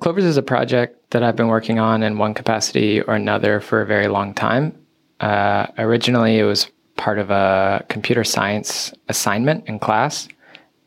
[0.00, 3.82] Clovers is a project that I've been working on in one capacity or another for
[3.82, 4.78] a very long time.
[5.18, 10.28] Uh, originally, it was part of a computer science assignment in class,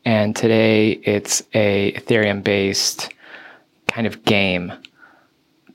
[0.06, 3.12] and today it's a Ethereum based
[3.86, 4.72] kind of game.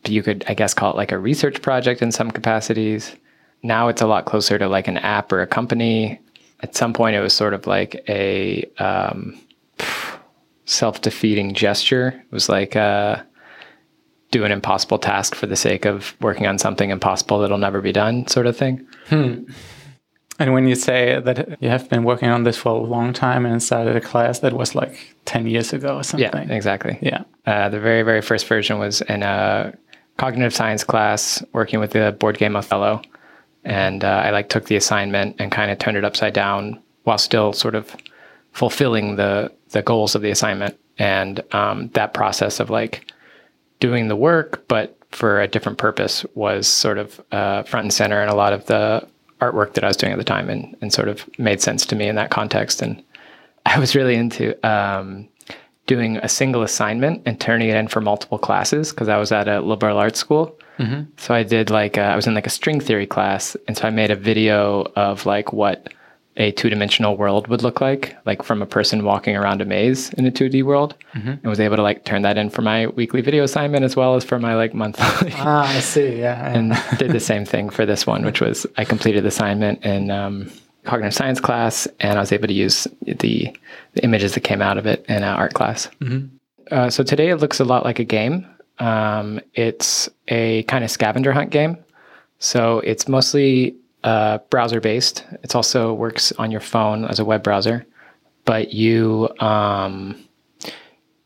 [0.06, 3.16] You could, I guess, call it like a research project in some capacities.
[3.62, 6.20] Now it's a lot closer to like an app or a company.
[6.62, 9.40] At some point, it was sort of like a um,
[10.66, 12.10] self defeating gesture.
[12.10, 13.22] It was like uh,
[14.32, 17.92] do an impossible task for the sake of working on something impossible that'll never be
[17.92, 18.86] done, sort of thing.
[19.08, 19.44] Hmm.
[20.40, 23.46] And when you say that you have been working on this for a long time
[23.46, 26.48] and started a class, that was like 10 years ago or something.
[26.48, 27.00] Yeah, exactly.
[27.02, 27.24] Yeah.
[27.46, 29.74] Uh, the very, very first version was in a
[30.18, 33.02] cognitive science class working with the board game Othello.
[33.64, 37.18] And uh, I like took the assignment and kind of turned it upside down while
[37.18, 37.96] still sort of
[38.52, 40.78] fulfilling the, the goals of the assignment.
[41.00, 43.12] And um, that process of like
[43.80, 48.22] doing the work, but for a different purpose was sort of uh, front and center
[48.22, 49.08] in a lot of the
[49.42, 51.96] artwork that I was doing at the time and, and sort of made sense to
[51.96, 52.82] me in that context.
[52.82, 53.04] And
[53.66, 55.28] I was really into um,
[55.86, 59.48] doing a single assignment and turning it in for multiple classes because I was at
[59.48, 60.58] a liberal arts school.
[60.80, 61.10] Mm-hmm.
[61.18, 63.58] So I did like, a, I was in like a string theory class.
[63.68, 65.94] And so I made a video of like what
[66.38, 70.14] a two dimensional world would look like, like from a person walking around a maze
[70.14, 71.30] in a 2D world, mm-hmm.
[71.30, 74.16] and was able to like turn that in for my weekly video assignment as well
[74.16, 75.34] as for my like monthly.
[75.38, 76.20] Ah, I see.
[76.20, 76.52] Yeah.
[76.52, 80.12] and did the same thing for this one, which was I completed the assignment in
[80.12, 80.52] um,
[80.84, 83.14] cognitive science class, and I was able to use the,
[83.94, 85.90] the images that came out of it in art class.
[86.02, 86.36] Mm-hmm.
[86.72, 88.48] Uh, so today it looks a lot like a game.
[88.80, 91.78] Um, it's a kind of scavenger hunt game.
[92.40, 93.76] So it's mostly
[94.08, 95.26] uh, browser based.
[95.44, 97.86] It also works on your phone as a web browser,
[98.46, 100.16] but you um,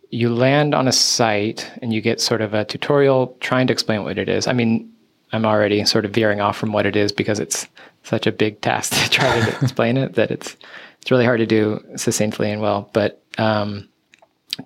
[0.10, 4.04] you land on a site and you get sort of a tutorial trying to explain
[4.04, 4.48] what it is.
[4.48, 4.92] I mean,
[5.32, 7.68] I'm already sort of veering off from what it is because it's
[8.02, 10.58] such a big task to try to explain it that it's
[11.02, 12.90] it's really hard to do succinctly and well.
[12.94, 13.88] But um,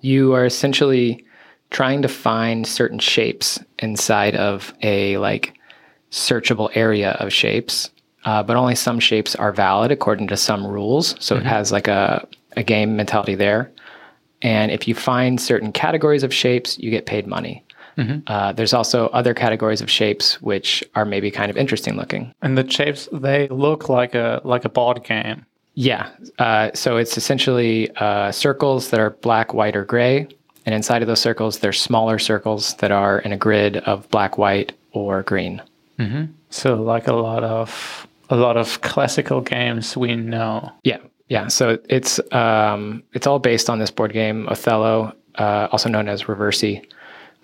[0.00, 1.22] you are essentially
[1.68, 5.52] trying to find certain shapes inside of a like
[6.10, 7.90] searchable area of shapes
[8.26, 11.14] uh, but only some shapes are valid according to some rules.
[11.24, 11.46] So mm-hmm.
[11.46, 12.26] it has like a,
[12.56, 13.70] a game mentality there.
[14.42, 17.64] And if you find certain categories of shapes, you get paid money.
[17.96, 18.20] Mm-hmm.
[18.26, 22.34] Uh, there's also other categories of shapes which are maybe kind of interesting looking.
[22.42, 25.46] And the shapes they look like a like a board game.
[25.74, 26.10] Yeah.
[26.38, 30.26] Uh, so it's essentially uh, circles that are black, white, or gray,
[30.64, 34.36] and inside of those circles, there's smaller circles that are in a grid of black,
[34.36, 35.62] white, or green.
[35.98, 36.32] Mm-hmm.
[36.50, 40.72] So like a lot of a lot of classical games we know.
[40.84, 40.98] Yeah,
[41.28, 41.48] yeah.
[41.48, 46.24] So it's um, it's all based on this board game Othello, uh, also known as
[46.24, 46.84] Reversi.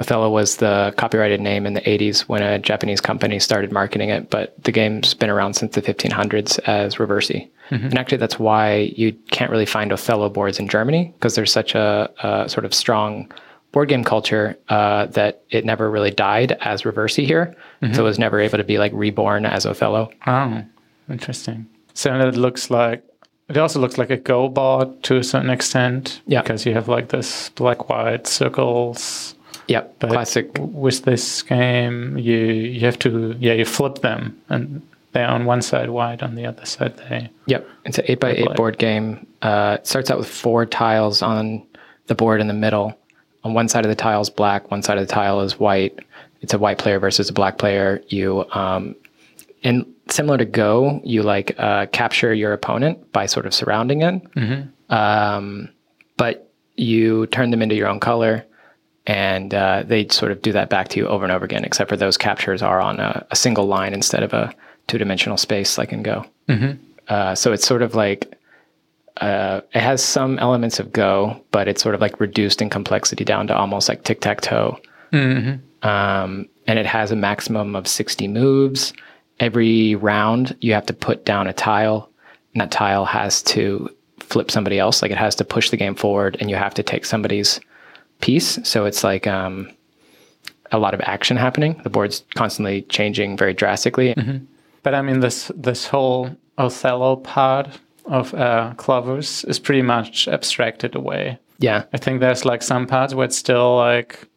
[0.00, 4.30] Othello was the copyrighted name in the 80s when a Japanese company started marketing it,
[4.30, 7.48] but the game's been around since the 1500s as Reversi.
[7.70, 7.86] Mm-hmm.
[7.86, 11.76] And actually, that's why you can't really find Othello boards in Germany because there's such
[11.76, 13.30] a, a, sort of strong
[13.72, 17.56] board game culture uh, that it never really died as Reversi here.
[17.82, 17.94] Mm-hmm.
[17.94, 20.10] So it was never able to be like reborn as Othello.
[20.26, 20.62] Oh.
[21.08, 21.66] Interesting.
[21.94, 23.04] So it looks like
[23.48, 26.22] it also looks like a Go board to a certain extent.
[26.26, 26.42] Yeah.
[26.42, 29.34] Because you have like this black white circles.
[29.68, 29.96] Yep.
[29.98, 30.50] But classic.
[30.58, 35.60] With this game, you you have to yeah you flip them and they're on one
[35.60, 37.30] side white, on the other side they.
[37.46, 37.68] Yep.
[37.84, 39.26] It's an eight by eight board game.
[39.42, 41.66] Uh, it starts out with four tiles on
[42.06, 42.98] the board in the middle.
[43.44, 44.70] On one side of the tile is black.
[44.70, 45.98] One side of the tile is white.
[46.40, 48.02] It's a white player versus a black player.
[48.08, 48.94] You um,
[49.64, 54.34] and similar to Go, you like uh, capture your opponent by sort of surrounding it,
[54.34, 54.94] mm-hmm.
[54.94, 55.68] um,
[56.16, 58.44] but you turn them into your own color,
[59.06, 61.64] and uh, they sort of do that back to you over and over again.
[61.64, 64.52] Except for those captures are on a, a single line instead of a
[64.88, 66.24] two-dimensional space like in Go.
[66.48, 66.82] Mm-hmm.
[67.08, 68.38] Uh, so it's sort of like
[69.18, 73.24] uh, it has some elements of Go, but it's sort of like reduced in complexity
[73.24, 74.78] down to almost like tic tac toe.
[75.12, 75.86] Mm-hmm.
[75.86, 78.92] Um, and it has a maximum of 60 moves
[79.40, 82.08] every round you have to put down a tile
[82.54, 83.90] and that tile has to
[84.20, 86.82] flip somebody else like it has to push the game forward and you have to
[86.82, 87.60] take somebody's
[88.20, 89.68] piece so it's like um,
[90.70, 94.44] a lot of action happening the board's constantly changing very drastically mm-hmm.
[94.82, 97.68] but i mean this this whole othello part
[98.06, 103.14] of uh, clovers is pretty much abstracted away yeah i think there's like some parts
[103.14, 104.28] where it still like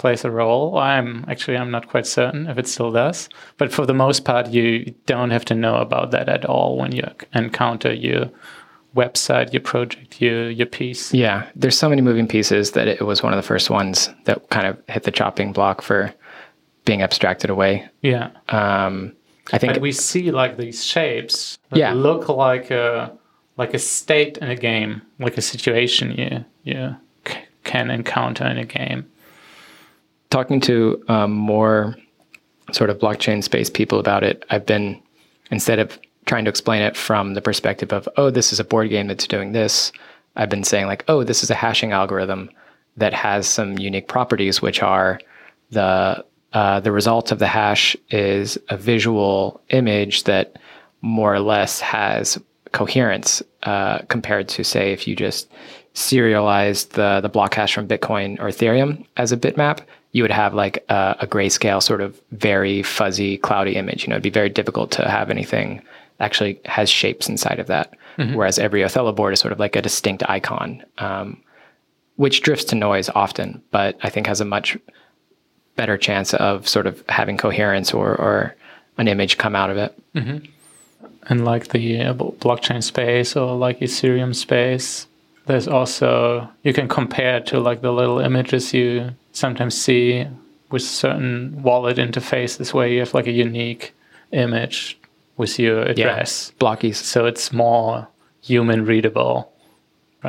[0.00, 0.78] plays a role.
[0.78, 3.28] I'm actually I'm not quite certain if it still does,
[3.58, 6.92] but for the most part, you don't have to know about that at all when
[6.92, 8.30] you encounter your
[8.96, 11.12] website, your project, your your piece.
[11.12, 14.48] Yeah, there's so many moving pieces that it was one of the first ones that
[14.48, 16.12] kind of hit the chopping block for
[16.86, 17.86] being abstracted away.
[18.00, 18.30] Yeah.
[18.48, 19.14] Um,
[19.52, 21.92] I think But we see like these shapes that Yeah.
[21.92, 23.12] look like a
[23.56, 28.58] like a state in a game, like a situation you you c- can encounter in
[28.58, 29.06] a game.
[30.30, 31.96] talking to um, more
[32.72, 35.00] sort of blockchain space people about it, I've been
[35.50, 38.88] instead of trying to explain it from the perspective of oh this is a board
[38.90, 39.90] game that's doing this,
[40.36, 42.50] I've been saying like oh this is a hashing algorithm
[42.96, 45.18] that has some unique properties which are
[45.70, 50.56] the uh, the result of the hash is a visual image that
[51.00, 52.38] more or less has
[52.72, 55.50] coherence uh, compared to say if you just
[55.94, 59.80] serialized the the block hash from Bitcoin or Ethereum as a bitmap,
[60.12, 64.04] you would have like a, a grayscale sort of very fuzzy, cloudy image.
[64.04, 65.82] You know, it'd be very difficult to have anything
[66.20, 67.94] actually has shapes inside of that.
[68.34, 71.42] Whereas every Othello board is sort of like a distinct icon, um,
[72.16, 74.76] which drifts to noise often, but I think has a much
[75.76, 78.54] better chance of sort of having coherence or, or
[78.98, 79.98] an image come out of it.
[81.28, 85.06] And like the uh, blockchain space or like Ethereum space,
[85.46, 90.26] there's also you can compare to like the little images you sometimes see
[90.70, 93.94] with certain wallet interfaces where you have like a unique
[94.32, 94.98] image
[95.36, 96.52] with your address.
[96.60, 96.96] Blockies.
[96.96, 98.06] So it's more
[98.42, 99.52] human readable.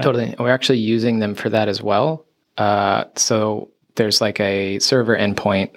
[0.01, 0.35] Totally.
[0.39, 2.25] We're actually using them for that as well.
[2.57, 3.69] Uh, so
[4.01, 5.69] there's like a server endpoint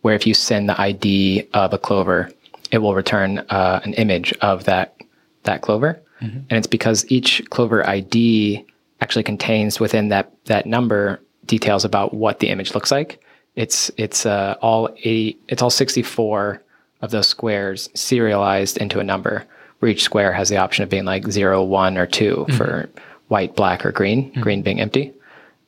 [0.00, 2.30] where if you send the ID of a clover,
[2.70, 4.96] it will return uh, an image of that
[5.42, 6.00] that clover,
[6.48, 8.64] and it's because each clover ID
[9.02, 13.22] actually contains within that that number details about what the image looks like.
[13.56, 14.88] It's it's uh, all.
[14.96, 16.62] It's all sixty four
[17.02, 19.44] of those squares serialized into a number,
[19.80, 22.88] where each square has the option of being like zero, one, or 2 for
[23.28, 24.32] white, black, or green.
[24.40, 25.12] Green being empty.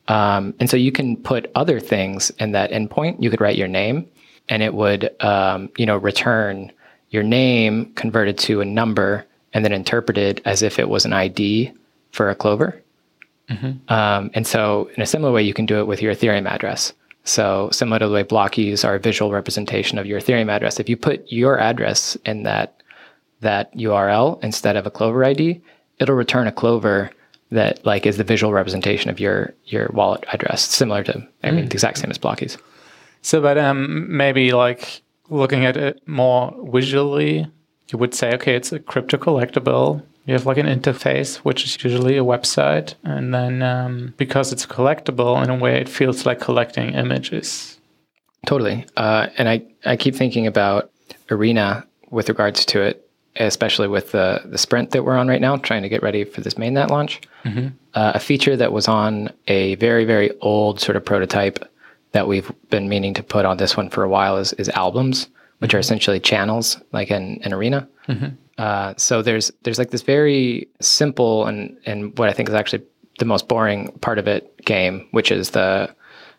[0.08, 3.22] Um, and so you can put other things in that endpoint.
[3.22, 4.08] You could write your name,
[4.48, 6.72] and it would, um, you know, return
[7.10, 11.72] your name converted to a number and then interpreted as if it was an ID
[12.10, 12.82] for a clover.
[13.88, 16.92] Um, and so, in a similar way, you can do it with your Ethereum address.
[17.24, 20.88] So, similar to the way blockies are a visual representation of your Ethereum address, if
[20.88, 22.82] you put your address in that
[23.40, 25.60] that URL instead of a Clover ID,
[25.98, 27.10] it'll return a Clover
[27.50, 31.66] that like is the visual representation of your your wallet address, similar to I mean
[31.66, 32.58] the exact same as blockies.
[33.22, 37.46] So, but um, maybe like looking at it more visually,
[37.88, 40.02] you would say, okay, it's a crypto collectible.
[40.26, 44.66] You have like an interface, which is usually a website, and then um, because it's
[44.66, 47.78] collectible, in a way, it feels like collecting images.
[48.46, 48.84] Totally.
[48.96, 50.90] Uh, and I, I keep thinking about
[51.30, 53.07] Are.na with regards to it,
[53.38, 56.40] especially with the, the sprint that we're on right now, trying to get ready for
[56.40, 57.20] this mainnet launch.
[57.94, 61.58] Uh, a feature that was on a very, very old sort of prototype
[62.12, 65.28] that we've been meaning to put on this one for a while is, is albums,
[65.58, 67.82] which are essentially channels like in, in Are.na.
[68.58, 72.82] Uh, so there's there's like this very simple and and what I think is actually
[73.20, 75.94] the most boring part of it game, which is the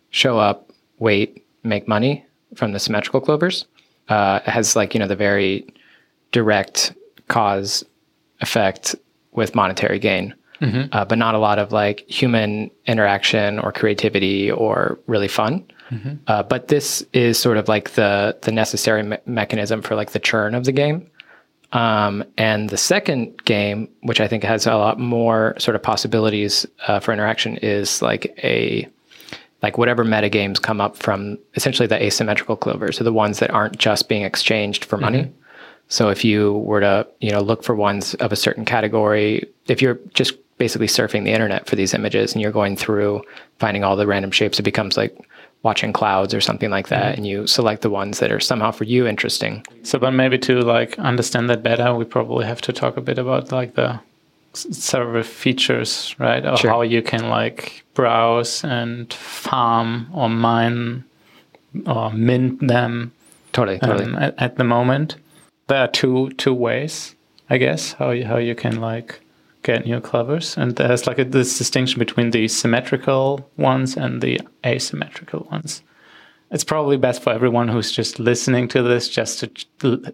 [0.09, 2.25] show up, wait, make money
[2.55, 3.65] from the symmetrical clovers.
[4.09, 5.65] Uh, it has like you know the very
[6.31, 6.93] direct
[7.27, 7.83] cause
[8.41, 8.95] effect
[9.31, 10.33] with monetary gain,
[10.91, 15.63] uh, but not a lot of like human interaction or creativity or really fun.
[16.27, 20.19] Uh, but this is sort of like the the necessary me- mechanism for like the
[20.19, 21.09] churn of the game.
[21.71, 26.65] Um, and the second game, which I think has a lot more sort of possibilities
[26.87, 28.87] uh, for interaction, is like a
[29.61, 33.49] like whatever meta games come up from essentially the asymmetrical clovers, so the ones that
[33.51, 35.31] aren't just being exchanged for money.
[35.89, 39.81] So if you were to you know look for ones of a certain category, if
[39.81, 43.21] you're just basically surfing the internet for these images and you're going through
[43.59, 45.17] finding all the random shapes, it becomes like
[45.63, 48.85] watching clouds or something like that, and you select the ones that are somehow for
[48.85, 49.65] you interesting.
[49.83, 53.17] So, but maybe to like understand that better, we probably have to talk a bit
[53.17, 53.99] about like the
[54.53, 56.45] several features, right?
[56.45, 56.71] Of Sure.
[56.71, 61.03] how you can like browse and farm or mine
[61.85, 63.11] or mint them
[63.53, 64.05] Totally, totally.
[64.05, 65.15] um, at, at the moment.
[65.69, 67.15] There are two two ways,
[67.49, 69.21] I guess, how you, how you can like
[69.63, 74.39] get new clovers, and there's like a, this distinction between the symmetrical ones and the
[74.65, 75.81] asymmetrical ones.
[76.51, 79.67] It's probably best for everyone who's just listening to this just to ch-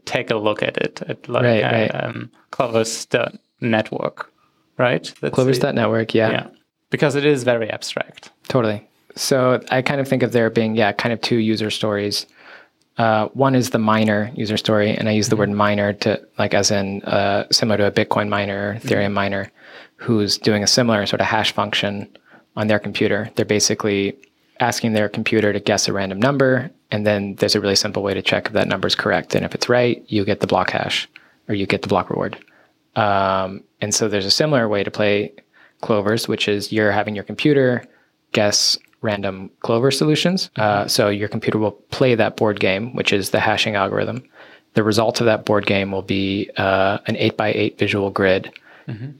[0.04, 1.92] take a look at it at like Right, uh, right.
[2.04, 3.32] Um, Clovers the
[3.62, 4.32] network,
[4.78, 5.14] right?
[5.22, 6.32] That's Clovers the- network, yeah.
[6.32, 6.48] yeah,
[6.90, 8.32] because it is very abstract.
[8.50, 8.86] Totally.
[9.16, 12.26] So I kind of think of there being, yeah, kind of two user stories.
[12.98, 16.54] Uh, one is the miner user story, and I use the word miner to like
[16.54, 19.52] as in uh, similar to a Bitcoin miner, Ethereum miner,
[19.98, 22.08] who's doing a similar sort of hash function
[22.56, 23.30] on their computer.
[23.36, 24.18] They're basically
[24.62, 28.14] asking their computer to guess a random number, and then there's a really simple way
[28.14, 29.36] to check if that number is correct.
[29.36, 31.10] And if it's right, you get the block hash
[31.50, 32.38] or you get the block reward.
[32.96, 35.34] Um, and so there's a similar way to play
[35.82, 37.84] clovers, which is you're having your computer
[38.32, 40.50] guess random clover solutions.
[40.56, 44.24] Uh, so your computer will play that board game, which is the hashing algorithm.
[44.74, 48.52] The result of that board game will be uh, an eight by eight visual grid.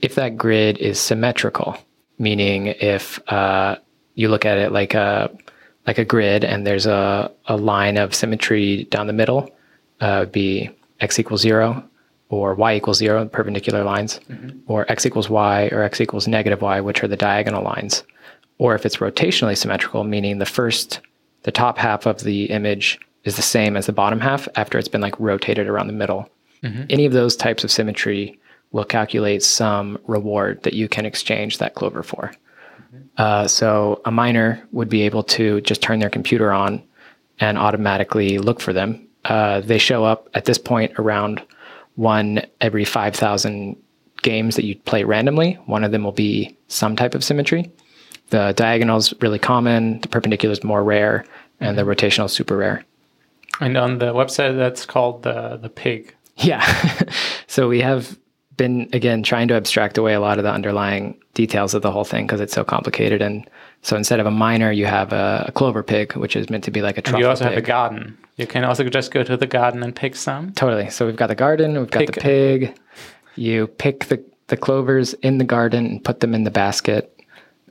[0.00, 1.76] If that grid is symmetrical,
[2.18, 3.76] meaning if uh,
[4.14, 5.30] you look at it like a
[5.86, 9.50] like a grid and there's a, a line of symmetry down the middle,
[10.00, 11.82] uh, be x equals zero
[12.28, 14.20] or y equals zero, perpendicular lines,
[14.66, 18.02] or x equals y or x equals negative y, which are the diagonal lines.
[18.58, 21.00] Or if it's rotationally symmetrical, meaning the first,
[21.42, 24.88] the top half of the image is the same as the bottom half after it's
[24.88, 26.28] been like rotated around the middle.
[26.90, 28.38] Any of those types of symmetry
[28.72, 32.32] will calculate some reward that you can exchange that clover for.
[33.18, 36.82] Uh, so a miner would be able to just turn their computer on
[37.40, 39.06] and automatically look for them.
[39.24, 41.42] Uh, they show up at this point around
[41.96, 43.76] one every 5,000
[44.22, 45.54] games that you play randomly.
[45.66, 47.70] One of them will be some type of symmetry.
[48.30, 51.24] The diagonal is really common, the perpendicular is more rare,
[51.60, 52.84] and the rotational is super rare.
[53.60, 56.14] And on the website, that's called the the pig.
[56.36, 56.64] Yeah.
[57.46, 58.18] so we have
[58.56, 62.04] been again trying to abstract away a lot of the underlying details of the whole
[62.04, 63.22] thing because it's so complicated.
[63.22, 63.48] And
[63.82, 66.70] so instead of a miner, you have a, a clover pig, which is meant to
[66.70, 68.16] be like a truffle you also have a garden.
[68.36, 70.52] You can also just go to the garden and pick some.
[70.52, 70.90] Totally.
[70.90, 72.78] So we've got the garden, we've got the pig.
[73.36, 77.12] You pick the, the clovers in the garden and put them in the basket.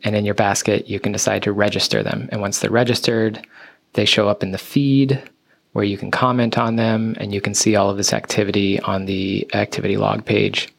[0.05, 2.29] And in your basket, you can decide to register them.
[2.31, 3.45] And once they're registered,
[3.93, 5.21] they show up in the feed
[5.73, 9.05] where you can comment on them and you can see all of this activity on
[9.05, 10.69] the activity log page.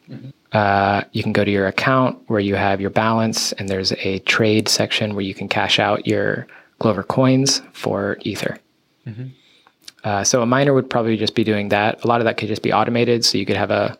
[0.53, 4.19] Uh, you can go to your account where you have your balance, and there's a
[4.19, 6.47] trade section where you can cash out your
[6.79, 8.57] Clover coins for Ether.
[10.03, 12.03] Uh, so a miner would probably just be doing that.
[12.03, 13.25] A lot of that could just be automated.
[13.25, 13.97] So you could have a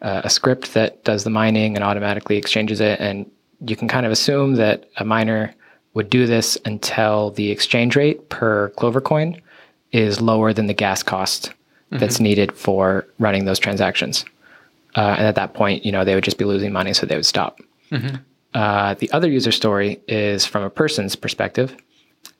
[0.00, 3.30] a a script that does the mining and automatically exchanges it, and
[3.66, 5.54] you can kind of assume that a miner
[5.94, 9.40] would do this until the exchange rate per Clover coin
[9.92, 11.52] is lower than the gas cost
[12.00, 14.24] that's needed for running those transactions.
[14.96, 17.16] Uh, and at that point, you know, they would just be losing money, so they
[17.16, 17.60] would stop.
[18.54, 21.76] Uh, the other user story is from a person's perspective,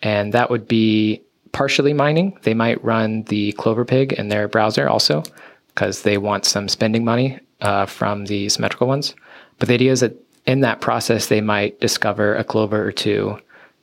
[0.02, 2.36] and that would be partially mining.
[2.42, 5.22] They might run the Clover Pig in their browser also
[5.68, 9.14] because they want some spending money uh, from the symmetrical ones.
[9.58, 10.16] But the idea is that
[10.46, 13.38] in that process, they might discover a Clover or two,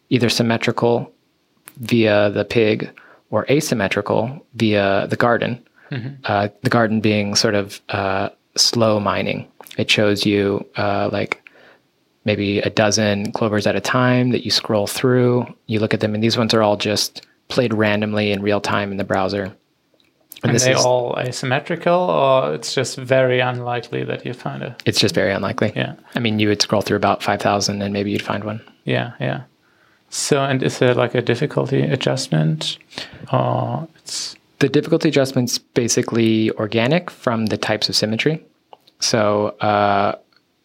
[0.10, 1.12] either symmetrical
[1.78, 2.92] via the pig
[3.32, 5.64] or asymmetrical via the garden.
[6.24, 9.48] Uh, the garden being sort of uh, slow mining.
[9.78, 11.50] It shows you uh, like
[12.24, 15.46] maybe a dozen clovers at a time that you scroll through.
[15.68, 18.92] You look at them, and these ones are all just played randomly in real time
[18.92, 19.54] in the browser.
[20.44, 24.76] And they is- all asymmetrical, or it's just very unlikely that you find a.
[24.86, 25.72] It's just very unlikely.
[25.76, 25.94] Yeah.
[26.16, 28.62] I mean, you would scroll through about 5,000 and maybe you'd find one.
[28.86, 29.44] Yeah, yeah.
[30.10, 32.78] So, and is there like a difficulty adjustment,
[33.32, 38.44] or it's The difficulty adjustment's basically organic from the types of symmetry.
[39.00, 40.16] So uh,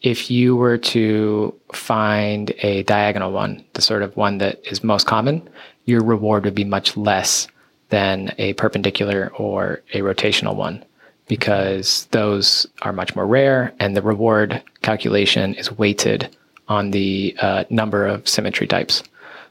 [0.01, 5.07] if you were to find a diagonal one, the sort of one that is most
[5.07, 5.47] common,
[5.85, 7.47] your reward would be much less
[7.89, 10.83] than a perpendicular or a rotational one
[11.27, 16.35] because those are much more rare and the reward calculation is weighted
[16.67, 19.03] on the uh, number of symmetry types.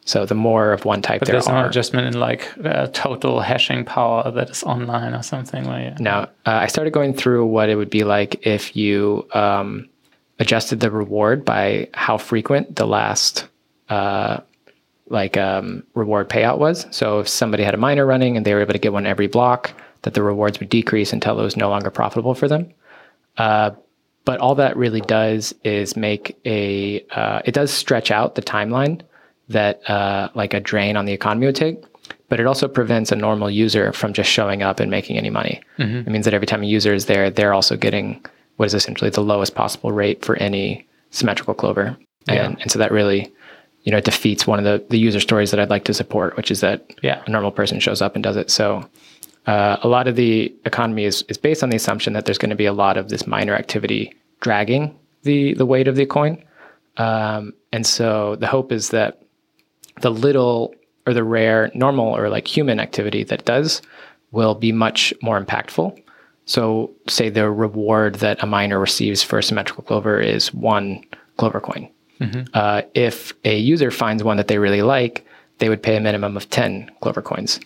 [0.04, 2.86] So the more of one type but there there's no are, adjustment in like uh,
[2.92, 7.12] total hashing power that is online or something where you, Now, uh, I started going
[7.12, 9.88] through what it would be like if you um,
[10.38, 13.48] adjusted the reward by how frequent the last
[13.88, 14.40] uh,
[15.08, 16.86] like um, reward payout was.
[16.90, 19.26] So if somebody had a miner running and they were able to get one every
[19.26, 19.72] block,
[20.02, 22.72] that the rewards would decrease until it was no longer profitable for them.
[23.36, 23.70] Uh,
[24.24, 29.00] but all that really does is make a uh, it does stretch out the timeline
[29.48, 31.82] that uh, like a drain on the economy would take
[32.28, 35.60] but it also prevents a normal user from just showing up and making any money
[36.06, 38.24] it means that every time a user is there they're also getting
[38.56, 41.96] what is essentially the lowest possible rate for any symmetrical clover
[42.46, 43.32] and, and so that really
[43.86, 46.50] you know defeats one of the, the user stories that i'd like to support which
[46.50, 47.22] is that Yeah.
[47.26, 48.86] a normal person shows up and does it so
[49.46, 52.50] uh, a lot of the economy is, is based on the assumption that there's going
[52.50, 56.42] to be a lot of this miner activity dragging the the weight of the coin.
[56.96, 59.22] Um, and so the hope is that
[60.00, 60.74] the little
[61.06, 63.82] or the rare normal or like human activity that does
[64.32, 65.96] will be much more impactful.
[66.46, 71.04] So, say the reward that a miner receives for a symmetrical clover is one
[71.36, 71.88] clover coin.
[72.54, 75.26] Uh, if a user finds one that they really like,
[75.58, 77.60] they would pay a minimum of 10 clover coins.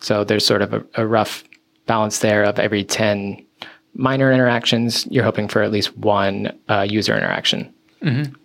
[0.00, 1.44] So, there's sort of a, a rough
[1.86, 3.44] balance there of every 10
[3.94, 7.72] miner interactions, you're hoping for at least one uh, user interaction.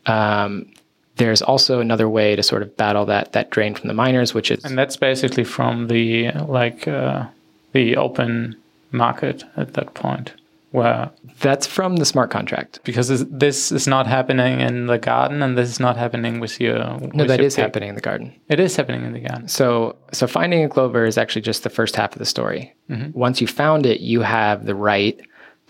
[0.06, 0.72] Um,
[1.16, 4.52] there's also another way to sort of battle that that drain from the miners, which
[4.52, 7.26] is And that's basically from the like uh,
[7.74, 8.56] the open
[8.92, 10.32] market at that point,
[10.78, 12.80] where that's from the smart contract.
[12.84, 16.62] because this, this is not happening in the garden, and this is not happening with
[16.62, 16.78] your.
[17.14, 18.34] No, that is happening in the garden.
[18.48, 19.48] It is happening in the garden.
[19.48, 22.76] So, so finding a clover is actually just the first half of the story.
[22.90, 23.18] Mm-hmm.
[23.18, 25.20] Once you found it, you have the right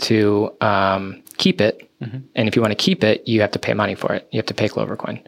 [0.09, 2.19] to um, keep it, mm-hmm.
[2.35, 4.27] and if you want to keep it, you have to pay money for it.
[4.31, 5.19] You have to pay clover coin.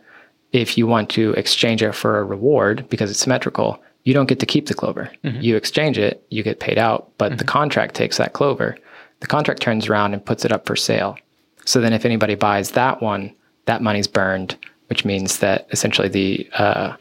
[0.52, 4.40] If you want to exchange it for a reward because it's symmetrical, you don't get
[4.40, 5.10] to keep the clover.
[5.24, 5.42] Mm-hmm.
[5.42, 8.78] You exchange it, you get paid out, but the contract takes that clover.
[9.20, 11.18] The contract turns around and puts it up for sale.
[11.66, 13.34] So then, if anybody buys that one,
[13.66, 14.58] that money's burned,
[14.88, 16.96] which means that essentially the uh,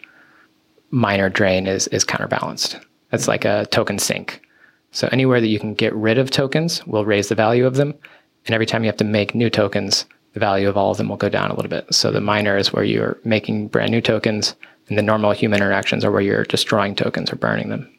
[0.91, 2.79] miner drain is is counterbalanced.
[3.13, 4.43] It's like a token sink.
[4.91, 7.95] So anywhere that you can get rid of tokens will raise the value of them,
[8.47, 11.09] and every time you have to make new tokens, the value of all of them
[11.09, 11.93] will go down a little bit.
[11.95, 14.55] So the miner is where you're making brand new tokens,
[14.89, 17.91] and the normal human interactions are where you're destroying tokens or burning them.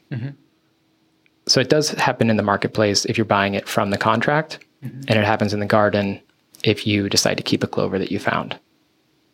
[1.49, 5.09] So it does happen in the marketplace if you're buying it from the contract, and
[5.09, 6.21] it happens in the garden
[6.63, 8.57] if you decide to keep a clover that you found.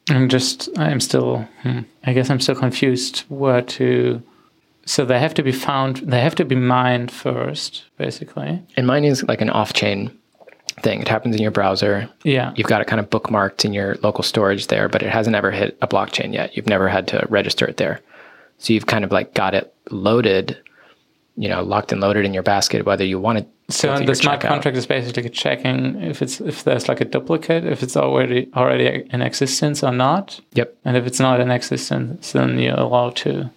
[0.10, 4.22] I'm just, I'm still, hmm, I guess I'm still confused where to.
[4.86, 8.62] So they have to be found, they have to be mined first, basically.
[8.78, 10.16] And mining is like an off-chain
[10.82, 11.02] thing.
[11.02, 12.08] It happens in your browser.
[12.24, 12.54] Yeah.
[12.56, 15.52] You've got it kind of bookmarked in your local storage there, but it hasn't ever
[15.52, 16.56] hit a blockchain yet.
[16.56, 18.00] You've never had to register it there.
[18.60, 20.58] So you've kind of like got it loaded,
[21.38, 23.46] you know, locked and loaded in your basket, whether you want to.
[23.74, 24.48] So the smart checkout.
[24.48, 29.08] contract is basically checking if it's if there's like a duplicate, if it's already already
[29.12, 33.50] in existence or not, Yep, and if it's not in existence, then you're allowed to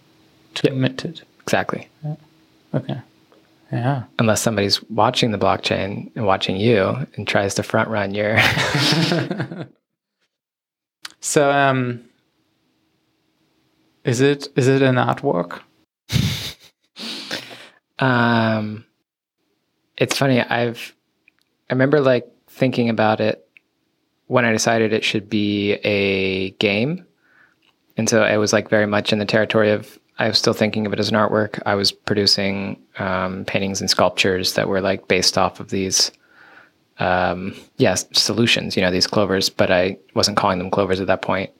[0.55, 1.21] to mint it.
[1.41, 1.87] exactly.
[2.73, 2.99] Okay.
[3.71, 4.03] Yeah.
[4.17, 8.39] Unless somebody's watching the blockchain and watching you and tries to front run your.
[11.21, 12.05] So um,
[14.05, 15.59] is it is it an artwork?
[17.99, 18.85] Um,
[19.97, 20.41] it's funny.
[20.41, 20.95] I've
[21.69, 23.47] I remember like thinking about it
[24.27, 27.05] when I decided it should be a game,
[27.97, 30.85] and so it was like very much in the territory of I was still thinking
[30.85, 31.61] of it as an artwork.
[31.65, 36.11] I was producing um, paintings and sculptures that were like based off of these,
[36.99, 38.75] um, yes, solutions.
[38.75, 41.51] You know, these clovers, but I wasn't calling them clovers at that point.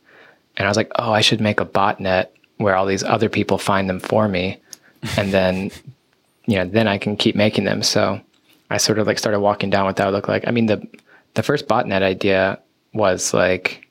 [0.58, 3.58] And I was like, oh, I should make a botnet where all these other people
[3.58, 4.58] find them for me,
[5.15, 5.71] and then
[6.50, 7.84] you know, then I can keep making them.
[7.84, 8.20] So
[8.72, 10.48] I sort of like started walking down what that would look like.
[10.48, 10.86] I mean, the
[11.36, 12.60] the first botnet idea
[12.92, 13.88] was like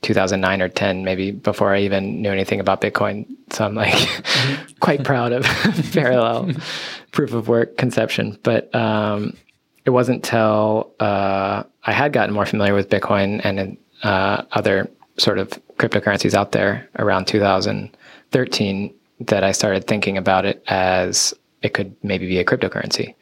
[0.00, 3.26] 2009 or 10, maybe before I even knew anything about Bitcoin.
[3.50, 4.08] So I'm like
[4.80, 5.44] quite proud of
[5.92, 6.52] parallel
[7.12, 8.38] proof of work conception.
[8.42, 9.36] But um,
[9.84, 15.38] it wasn't till uh, I had gotten more familiar with Bitcoin and uh, other sort
[15.38, 21.94] of cryptocurrencies out there around 2013 that I started thinking about it as it could
[22.02, 23.14] maybe be a cryptocurrency.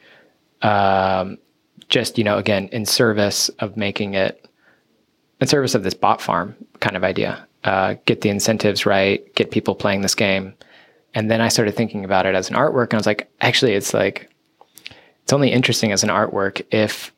[0.61, 1.37] Um,
[1.89, 4.47] just, you know, again, in service of making it,
[5.39, 7.45] in service of this bot farm kind of idea.
[7.63, 10.53] Uh, get the incentives right, get people playing this game.
[11.13, 13.73] And then I started thinking about it as an artwork, and I was like, actually,
[13.73, 14.29] it's like,
[15.23, 17.11] it's only interesting as an artwork if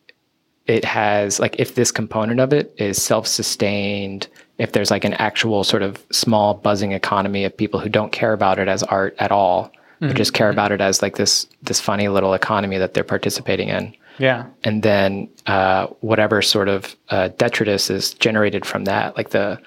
[0.69, 4.27] it has like if this component of it is self-sustained
[4.59, 8.33] if there's like an actual sort of small buzzing economy of people who don't care
[8.33, 11.79] about it as art at all but just care about it as like this this
[11.79, 13.93] funny little economy that they're participating in.
[14.17, 14.47] Yeah.
[14.65, 19.57] and then uh, whatever sort of uh, detritus is generated from that like the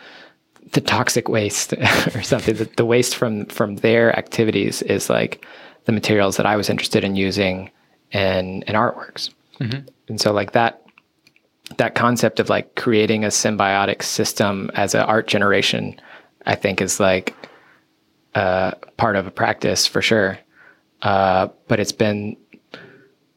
[0.72, 1.72] the toxic waste
[2.14, 5.46] or something the, the waste from from their activities is like
[5.86, 7.70] the materials that i was interested in using
[8.12, 9.30] in in artworks.
[10.08, 10.82] And so like that
[11.78, 15.98] that concept of like creating a symbiotic system as an art generation
[16.44, 17.34] i think is like
[18.34, 20.38] uh, part of a practice for sure.
[21.02, 22.36] Uh, but it's been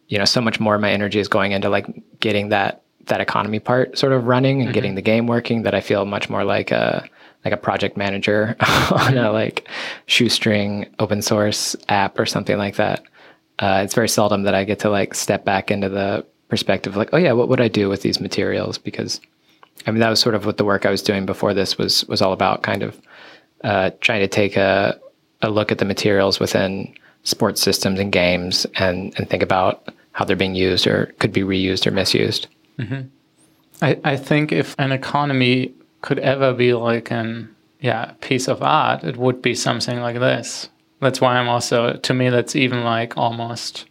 [0.08, 1.88] you know so much more of my energy is going into like
[2.20, 5.82] getting that that economy part sort of running and getting the game working that i
[5.82, 7.08] feel much more like a
[7.46, 8.56] like a project manager
[8.92, 9.70] on a like
[10.08, 13.04] shoestring open source app or something like that.
[13.60, 16.98] Uh, it's very seldom that i get to like step back into the perspective of
[16.98, 18.78] like oh yeah what would i do with these materials?
[18.78, 19.22] Because
[19.88, 22.04] i mean that was sort of what the work i was doing before this was
[22.06, 23.00] was all about kind of
[23.64, 25.00] uh, trying to take a,
[25.42, 30.24] a look at the materials within sports systems and games and and think about how
[30.24, 32.48] they're being used or could be reused or misused.
[33.82, 39.04] I, I think if an economy could ever be like an yeah piece of art,
[39.04, 40.70] it would be something like this.
[41.02, 43.86] That's why I'm also to me that's even like almost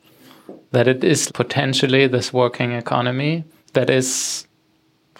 [0.73, 4.47] that it is potentially this working economy that is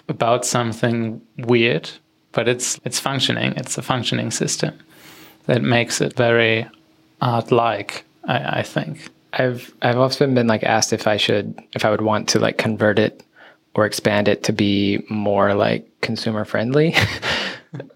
[0.07, 1.89] about something weird,
[2.35, 3.53] but it's it's functioning.
[3.55, 4.77] It's a functioning system
[5.47, 6.67] that makes it very
[7.21, 8.05] art-like.
[8.25, 9.09] I, I think.
[9.33, 12.57] I've I've often been like asked if I should if I would want to like
[12.59, 13.23] convert it
[13.73, 16.95] or expand it to be more like consumer friendly.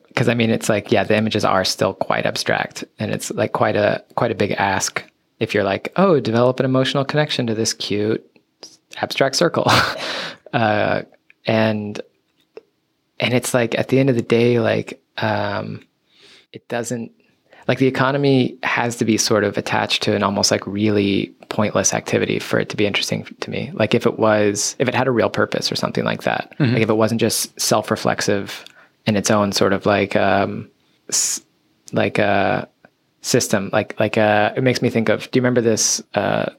[0.08, 3.52] Because I mean, it's like yeah, the images are still quite abstract, and it's like
[3.52, 5.04] quite a quite a big ask
[5.40, 8.26] if you're like, oh, develop an emotional connection to this cute
[8.98, 9.70] abstract circle,
[10.54, 11.04] uh,
[11.46, 12.02] and
[13.20, 15.86] and it's like at the end of the day, like um,
[16.52, 17.12] it doesn't
[17.68, 21.94] like the economy has to be sort of attached to an almost like really pointless
[21.94, 23.70] activity for it to be interesting to me.
[23.76, 26.74] Like if it was, if it had a real purpose or something like that, mm-hmm.
[26.74, 28.66] like if it wasn't just self-reflexive
[29.06, 30.68] in its own sort of like, um,
[31.10, 31.42] s-
[31.92, 32.68] like a
[33.22, 36.50] system, like, like, uh, it makes me think of, do you remember this, uh,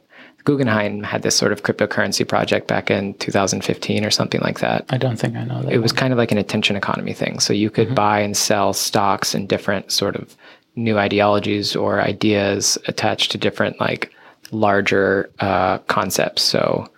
[0.45, 4.85] Guggenheim had this sort of cryptocurrency project back in 2015 or something like that.
[4.89, 5.73] I don't think I know that.
[5.73, 5.83] It one.
[5.83, 7.41] was kind of like an attention economy thing.
[7.41, 7.95] So you could mm-hmm.
[7.95, 10.37] buy and sell stocks in different sort of
[10.77, 14.13] new ideologies or ideas attached to different like
[14.51, 16.43] larger uh, concepts.
[16.43, 16.91] So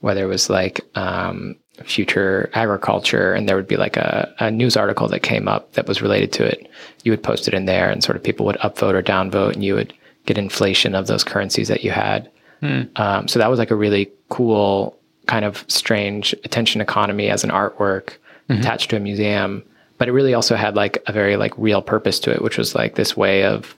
[0.00, 4.76] whether it was like um, future agriculture and there would be like a, a, news
[4.76, 6.70] article that came up that was related to it,
[7.04, 9.64] you would post it in there and sort of people would upvote or downvote and
[9.64, 9.92] you would
[10.24, 12.30] get inflation of those currencies that you had.
[12.66, 13.02] Hmm.
[13.02, 17.50] Um, so that was like a really cool kind of strange attention economy as an
[17.50, 18.16] artwork
[18.48, 18.60] mm-hmm.
[18.60, 19.64] attached to a museum
[19.98, 22.74] but it really also had like a very like real purpose to it, which was
[22.74, 23.74] like this way of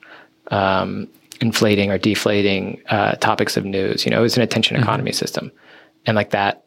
[0.51, 1.09] um,
[1.41, 4.05] inflating or deflating uh, topics of news.
[4.05, 4.85] You know, it was an attention mm-hmm.
[4.85, 5.53] economy system,
[6.07, 6.65] and like that,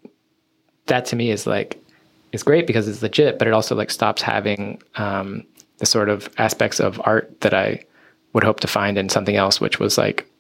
[0.86, 1.82] that to me is like
[2.32, 5.44] is great because it's legit, but it also like stops having um,
[5.80, 7.84] the sort of aspects of art that I
[8.34, 10.31] would hope to find in something else, which was like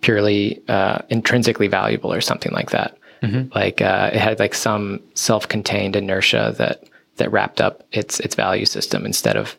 [0.00, 2.96] purely uh, intrinsically valuable or something like that.
[3.22, 3.52] Mm-hmm.
[3.54, 6.84] Like uh, it had like some self-contained inertia that
[7.16, 9.56] that wrapped up its its value system instead of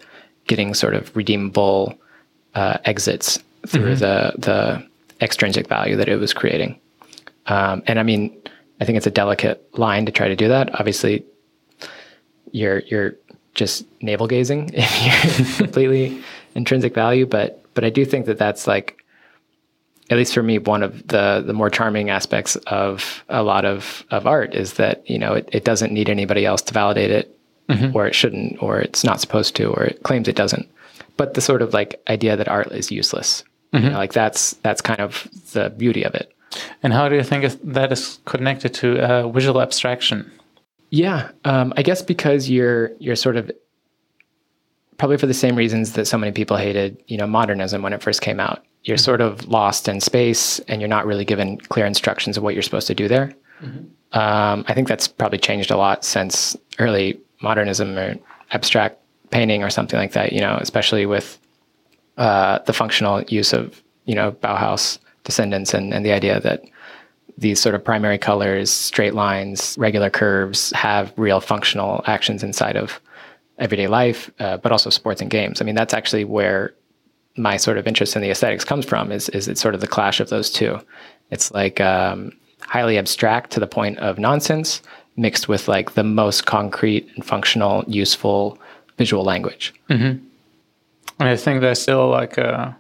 [0.48, 1.98] getting sort of redeemable
[2.56, 4.00] uh, exits through mm-hmm.
[4.00, 4.88] the the
[5.24, 6.80] extrinsic value that it was creating.
[7.46, 8.36] Um, and I mean,
[8.80, 10.80] I think it's a delicate line to try to do that.
[10.80, 11.24] Obviously,
[12.52, 13.16] you're you're
[13.54, 16.22] just navel gazing if you're completely
[16.56, 19.01] intrinsic value, but but I do think that that's like
[20.10, 24.06] at least for me, one of the the more charming aspects of a lot of
[24.12, 27.38] of art is that you know it, it doesn't need anybody else to validate it
[27.72, 27.96] mm-hmm.
[27.96, 30.70] or it shouldn't, or it's not supposed to, or it claims it doesn't.
[31.18, 33.86] But the sort of like idea that art is useless, mm-hmm.
[33.86, 36.34] you know, like that's that's kind of the beauty of it.
[36.84, 40.30] And how do you think that is connected to uh, visual abstraction?
[40.90, 43.52] Yeah, um, I guess because you're you're sort of
[44.98, 48.04] probably for the same reasons that so many people hated, you know, modernism when it
[48.04, 48.64] first came out.
[48.84, 49.04] You're mm-hmm.
[49.04, 52.64] sort of lost in space, and you're not really given clear instructions of what you're
[52.64, 53.34] supposed to do there.
[53.62, 54.20] Mm-hmm.
[54.20, 58.18] Um, I think that's probably changed a lot since early modernism or
[58.52, 58.98] abstract
[59.30, 61.40] painting or something like that, you know, especially with
[62.18, 66.64] uh, the functional use of, you know, Bauhaus descendants and, and the idea that
[67.38, 73.00] these sort of primary colors, straight lines, regular curves have real functional actions inside of
[73.58, 75.62] everyday life, uh, but also sports and games.
[75.62, 76.74] I mean, that's actually where
[77.38, 79.88] my sort of interest in the aesthetics comes from is, is it's sort of the
[79.88, 80.80] clash of those two.
[81.30, 84.82] It's like um, highly abstract to the point of nonsense,
[85.18, 88.58] mixed with like the most concrete and functional, useful
[88.98, 89.74] visual language.
[89.90, 90.24] Mm-hmm.
[91.20, 92.78] I think there's still like a.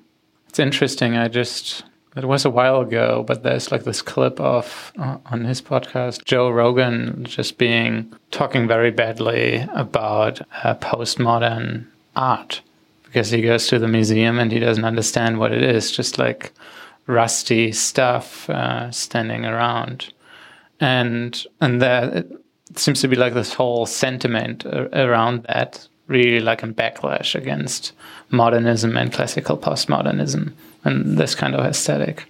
[0.49, 1.15] It's interesting.
[1.15, 1.83] I just
[2.15, 6.25] it was a while ago, but there's like this clip of uh, on his podcast
[6.25, 11.85] Joe Rogan just being talking very badly about uh, postmodern
[12.15, 12.61] art
[13.11, 16.53] because he goes to the museum and he doesn't understand what it is, just like
[17.07, 20.13] rusty stuff uh, standing around.
[20.79, 22.23] And and there
[22.75, 27.91] seems to be like this whole sentiment around that really like a backlash against
[28.29, 30.53] modernism and classical postmodernism
[30.85, 32.25] and this kind of aesthetic.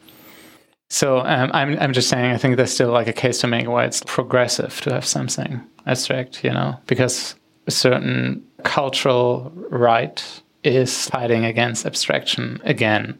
[0.89, 3.67] So um, I'm, I'm just saying i think there's still like a case to make
[3.67, 11.09] why it's progressive to have something abstract you know because a certain cultural right is
[11.09, 13.17] fighting against abstraction again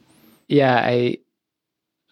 [0.48, 1.18] yeah i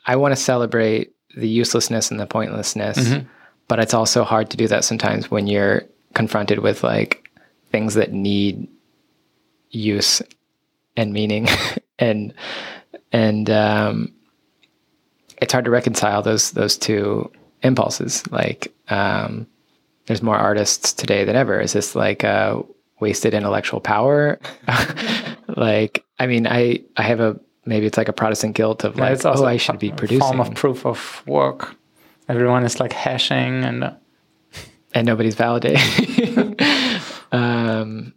[0.06, 2.98] i want to celebrate the uselessness and the pointlessness.
[2.98, 3.28] Mm-hmm.
[3.68, 7.30] But it's also hard to do that sometimes when you're confronted with like
[7.72, 8.68] things that need
[9.70, 10.22] use
[10.98, 11.48] and meaning
[12.00, 12.34] and
[13.12, 14.14] and um
[15.38, 18.30] it's hard to reconcile those those two impulses.
[18.32, 19.48] Like, um,
[20.08, 21.62] there's more artists today than ever.
[21.62, 22.64] Is this like uh,
[23.00, 24.40] wasted intellectual power?
[25.48, 29.24] like, I mean, I I have a maybe it's like a Protestant guilt of like,
[29.26, 30.22] oh, I should be producing.
[30.22, 31.76] Form of proof of work.
[32.28, 33.84] Everyone is like hashing and.
[33.84, 33.94] Uh,
[34.94, 36.60] and nobody's validating.
[37.32, 38.14] um,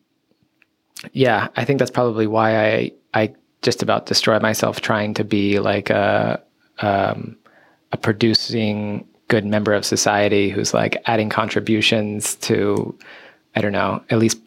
[1.13, 5.59] yeah, I think that's probably why I I just about destroy myself trying to be
[5.59, 6.43] like a
[6.79, 7.37] um,
[7.93, 12.97] a producing good member of society who's like adding contributions to
[13.55, 14.39] I don't know at least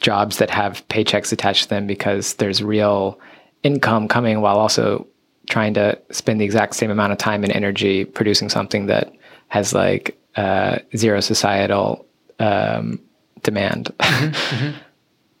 [0.00, 3.18] jobs that have paychecks attached to them because there's real
[3.62, 5.06] income coming while also
[5.48, 9.12] trying to spend the exact same amount of time and energy producing something that
[9.48, 12.06] has like uh, zero societal
[12.38, 13.00] um,
[13.42, 13.92] demand.
[13.98, 14.78] Mm-hmm, mm-hmm.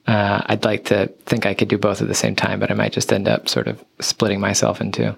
[0.06, 2.74] Uh, I'd like to think I could do both at the same time, but I
[2.74, 5.14] might just end up sort of splitting myself in two.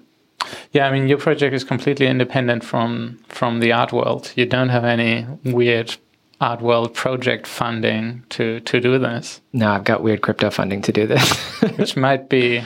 [0.71, 4.31] Yeah, I mean, your project is completely independent from from the art world.
[4.35, 5.95] You don't have any weird
[6.41, 9.41] art world project funding to to do this.
[9.53, 11.37] No, I've got weird crypto funding to do this,
[11.77, 12.63] which might be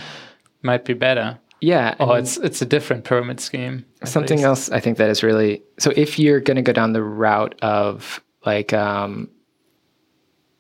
[0.62, 1.40] might be better.
[1.62, 1.96] Yeah.
[2.00, 3.86] Oh, it's it's a different pyramid scheme.
[4.04, 4.46] Something least.
[4.46, 7.56] else I think that is really so if you're going to go down the route
[7.62, 9.30] of like um,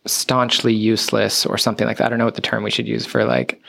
[0.05, 2.05] staunchly useless or something like that.
[2.05, 3.61] I don't know what the term we should use for like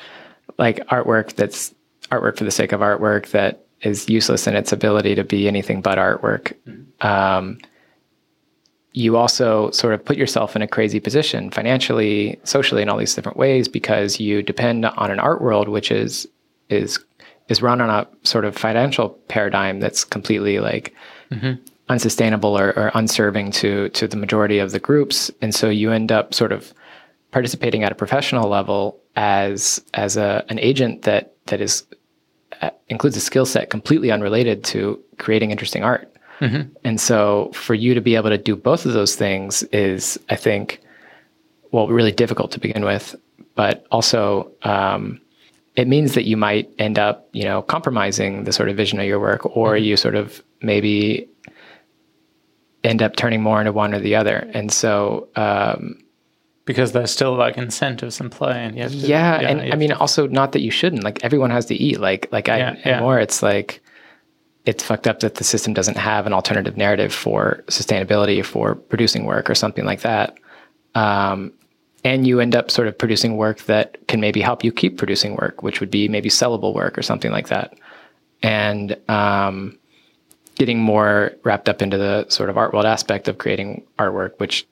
[0.59, 1.74] like artwork that's
[2.11, 5.81] artwork for the sake of artwork that is useless in its ability to be anything
[5.81, 6.55] but artwork.
[6.66, 7.07] Mm-hmm.
[7.07, 7.59] Um,
[8.92, 13.14] you also sort of put yourself in a crazy position financially, socially, in all these
[13.14, 16.27] different ways because you depend on an art world which is
[16.68, 16.98] is
[17.48, 20.94] is run on a sort of financial paradigm that's completely like
[21.31, 21.55] mm-hmm
[21.88, 26.12] unsustainable or, or unserving to to the majority of the groups, and so you end
[26.12, 26.72] up sort of
[27.31, 31.85] participating at a professional level as as a an agent that that is
[32.62, 36.12] uh, includes a skill set completely unrelated to creating interesting art.
[36.40, 36.72] Mm-hmm.
[36.85, 40.37] And so for you to be able to do both of those things is, I
[40.37, 40.81] think,
[41.72, 43.16] well, really difficult to begin with,
[43.55, 45.20] but also um,
[45.77, 49.07] it means that you might end up, you know, compromising the sort of vision of
[49.07, 49.85] your work, or mm-hmm.
[49.85, 51.29] you sort of maybe
[52.85, 54.48] end up turning more into one or the other.
[54.55, 56.03] And so, um,
[56.64, 59.77] because there's still like incentives in play, and you have to, yeah, yeah and I
[59.77, 61.03] mean, also not that you shouldn't.
[61.03, 61.98] Like everyone has to eat.
[61.98, 63.01] Like like I yeah, yeah.
[63.01, 63.83] more, it's like
[64.68, 69.24] it's fucked up that the system doesn't have an alternative narrative for sustainability for producing
[69.24, 70.37] work or something like that.
[70.94, 71.54] Um,
[72.04, 75.37] and you end up sort of producing work that can maybe help you keep producing
[75.37, 77.78] work, which would be maybe sellable work or something like that.
[78.42, 79.78] And um,
[80.57, 84.66] getting more wrapped up into the sort of art world aspect of creating artwork, which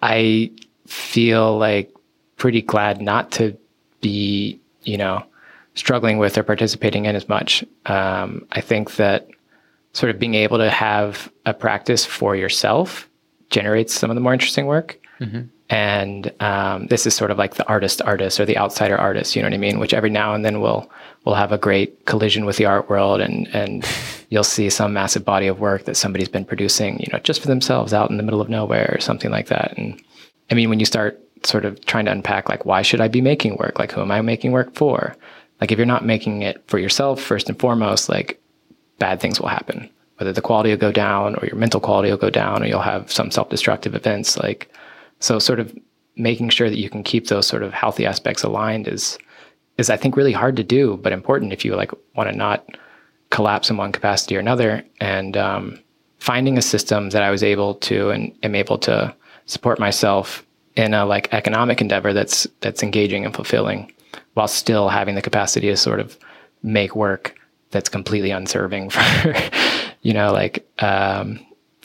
[0.00, 0.52] I
[0.86, 1.92] feel like
[2.36, 3.58] pretty glad not to
[4.00, 5.24] be, you know,
[5.78, 7.64] struggling with or participating in as much.
[7.86, 9.28] Um, I think that
[9.92, 13.08] sort of being able to have a practice for yourself
[13.50, 15.00] generates some of the more interesting work.
[15.20, 15.42] Mm-hmm.
[15.70, 19.42] And um, this is sort of like the artist artist or the outsider artist, you
[19.42, 19.78] know what I mean?
[19.78, 20.90] Which every now and then will
[21.24, 23.86] will have a great collision with the art world and and
[24.30, 27.48] you'll see some massive body of work that somebody's been producing, you know, just for
[27.48, 29.76] themselves out in the middle of nowhere or something like that.
[29.76, 30.02] And
[30.50, 33.20] I mean, when you start sort of trying to unpack like why should I be
[33.20, 33.78] making work?
[33.78, 35.16] Like who am I making work for?
[35.60, 38.40] Like if you're not making it for yourself first and foremost, like
[38.98, 39.88] bad things will happen.
[40.16, 42.80] Whether the quality will go down or your mental quality will go down or you'll
[42.80, 44.72] have some self-destructive events like
[45.20, 45.76] so sort of
[46.16, 49.18] making sure that you can keep those sort of healthy aspects aligned is
[49.78, 52.66] is I think really hard to do, but important if you like want to not
[53.30, 54.84] collapse in one capacity or another.
[55.00, 55.78] And um,
[56.18, 59.14] finding a system that I was able to and am able to
[59.46, 60.44] support myself
[60.74, 63.92] in a like economic endeavor that's that's engaging and fulfilling,
[64.38, 66.16] while still having the capacity to sort of
[66.62, 67.34] make work
[67.72, 69.34] that's completely unserving for
[70.02, 71.40] you know like um,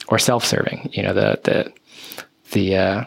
[0.07, 0.91] or self-serving.
[0.93, 1.73] You know the the
[2.51, 3.05] the uh,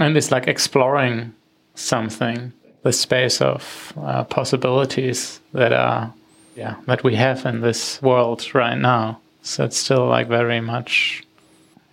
[0.00, 1.32] and it's like exploring
[1.76, 6.12] something, the space of uh, possibilities that are,
[6.56, 9.20] yeah, that we have in this world right now.
[9.42, 11.22] So it's still like very much.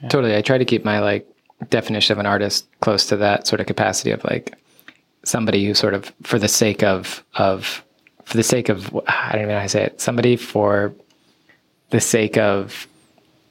[0.02, 0.10] Yeah.
[0.10, 0.36] Totally.
[0.36, 1.28] I try to keep my like
[1.70, 4.58] definition of an artist close to that sort of capacity of like
[5.28, 7.84] somebody who sort of, for the sake of, of,
[8.24, 10.94] for the sake of, I don't even know how to say it, somebody for
[11.90, 12.88] the sake of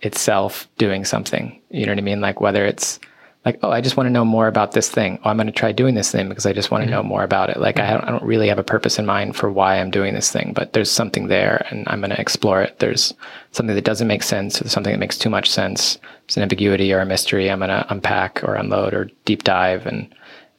[0.00, 1.60] itself doing something.
[1.70, 2.20] You know what I mean?
[2.20, 2.98] Like whether it's,
[3.44, 5.18] like, oh, I just want to know more about this thing.
[5.22, 6.94] Oh, I'm going to try doing this thing because I just want to mm-hmm.
[6.94, 7.58] know more about it.
[7.58, 10.14] Like, I don't, I don't really have a purpose in mind for why I'm doing
[10.14, 12.78] this thing, but there's something there and I'm going to explore it.
[12.78, 13.12] There's
[13.52, 15.98] something that doesn't make sense or something that makes too much sense.
[16.24, 17.50] It's an ambiguity or a mystery.
[17.50, 20.14] I'm going to unpack or unload or deep dive and,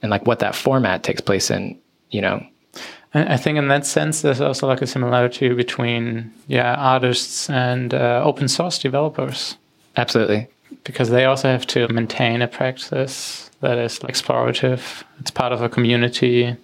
[0.06, 1.76] and like what that format takes place in,
[2.12, 2.46] you know.
[3.16, 8.22] I think in that sense, there's also like a similarity between yeah artists and uh,
[8.24, 9.58] open source developers.
[9.98, 10.48] Absolutely,
[10.84, 15.04] because they also have to maintain a practice that is explorative.
[15.20, 16.56] It's part of a community.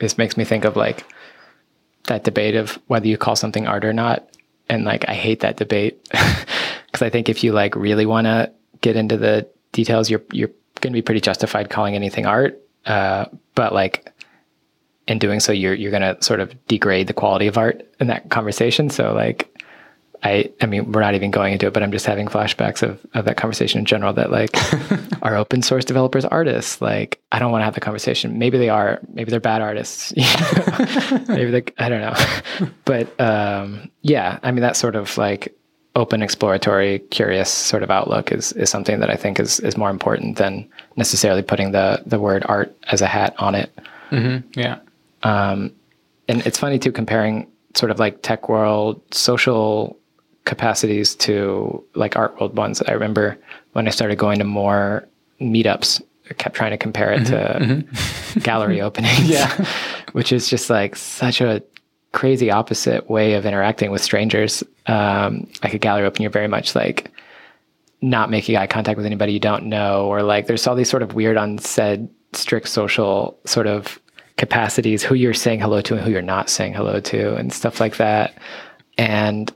[0.00, 1.04] This makes me think of like
[2.04, 4.26] that debate of whether you call something art or not,
[4.68, 8.50] and like I hate that debate because I think if you like really want to
[8.80, 10.50] get into the details, you're you're
[10.80, 12.58] going to be pretty justified calling anything art.
[12.86, 14.12] Uh, but like
[15.06, 18.06] in doing so, you're you're going to sort of degrade the quality of art in
[18.06, 18.90] that conversation.
[18.90, 19.46] So like,
[20.22, 23.04] I I mean, we're not even going into it, but I'm just having flashbacks of
[23.14, 24.12] of that conversation in general.
[24.12, 24.50] That like,
[25.22, 26.80] are open source developers artists?
[26.80, 28.38] Like, I don't want to have the conversation.
[28.38, 29.00] Maybe they are.
[29.12, 30.12] Maybe they're bad artists.
[31.28, 31.64] maybe they.
[31.78, 32.68] I don't know.
[32.84, 35.54] but um, yeah, I mean, that's sort of like
[36.00, 39.90] open, exploratory, curious sort of outlook is is something that I think is is more
[39.90, 43.70] important than necessarily putting the the word art as a hat on it.
[44.10, 44.58] Mm-hmm.
[44.58, 44.78] Yeah.
[45.22, 45.72] Um,
[46.28, 49.96] and it's funny too, comparing sort of like tech world social
[50.44, 52.82] capacities to like art world ones.
[52.88, 53.38] I remember
[53.72, 55.06] when I started going to more
[55.40, 57.72] meetups, I kept trying to compare it to mm-hmm.
[57.72, 58.40] mm-hmm.
[58.48, 59.28] gallery openings.
[59.28, 59.66] yeah.
[60.12, 61.62] which is just like such a
[62.12, 64.62] crazy opposite way of interacting with strangers.
[64.86, 67.10] Um, like a gallery open, you're very much like
[68.02, 71.02] not making eye contact with anybody you don't know, or like there's all these sort
[71.02, 74.00] of weird, unsaid, strict social sort of
[74.36, 77.80] capacities, who you're saying hello to and who you're not saying hello to, and stuff
[77.80, 78.34] like that.
[78.96, 79.52] And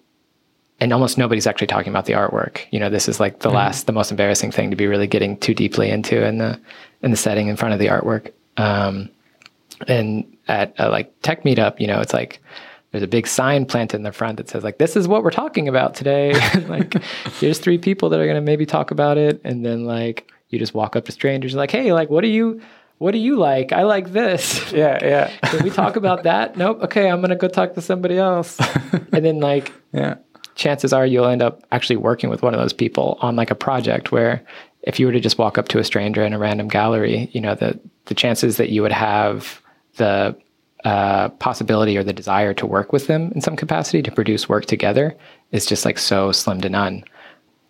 [0.81, 2.61] and almost nobody's actually talking about the artwork.
[2.71, 3.57] You know, this is like the mm-hmm.
[3.57, 6.61] last, the most embarrassing thing to be really getting too deeply into in the
[7.03, 8.33] in the setting in front of the artwork.
[8.57, 9.09] Um,
[9.89, 12.41] and at a like tech meetup, you know, it's like
[12.91, 15.31] there's a big sign planted in the front that says like this is what we're
[15.31, 16.33] talking about today.
[16.69, 17.03] like
[17.41, 20.75] here's three people that are gonna maybe talk about it, and then like you just
[20.75, 22.61] walk up to strangers like, hey, like what do you
[22.99, 23.73] what do you like?
[23.73, 24.73] I like this.
[24.73, 25.37] Yeah, yeah.
[25.51, 26.57] Can we talk about that?
[26.57, 26.83] Nope.
[26.83, 28.59] Okay, I'm gonna go talk to somebody else.
[29.13, 30.17] and then like yeah.
[30.55, 33.57] Chances are you'll end up actually working with one of those people on like a
[33.57, 34.41] project where
[34.83, 37.41] if you were to just walk up to a stranger in a random gallery, you
[37.41, 39.61] know, the the chances that you would have
[39.97, 40.37] the
[40.85, 44.67] uh, possibility or the desire to work with them in some capacity to produce work
[44.67, 45.17] together
[45.51, 47.05] is just like so slim to none.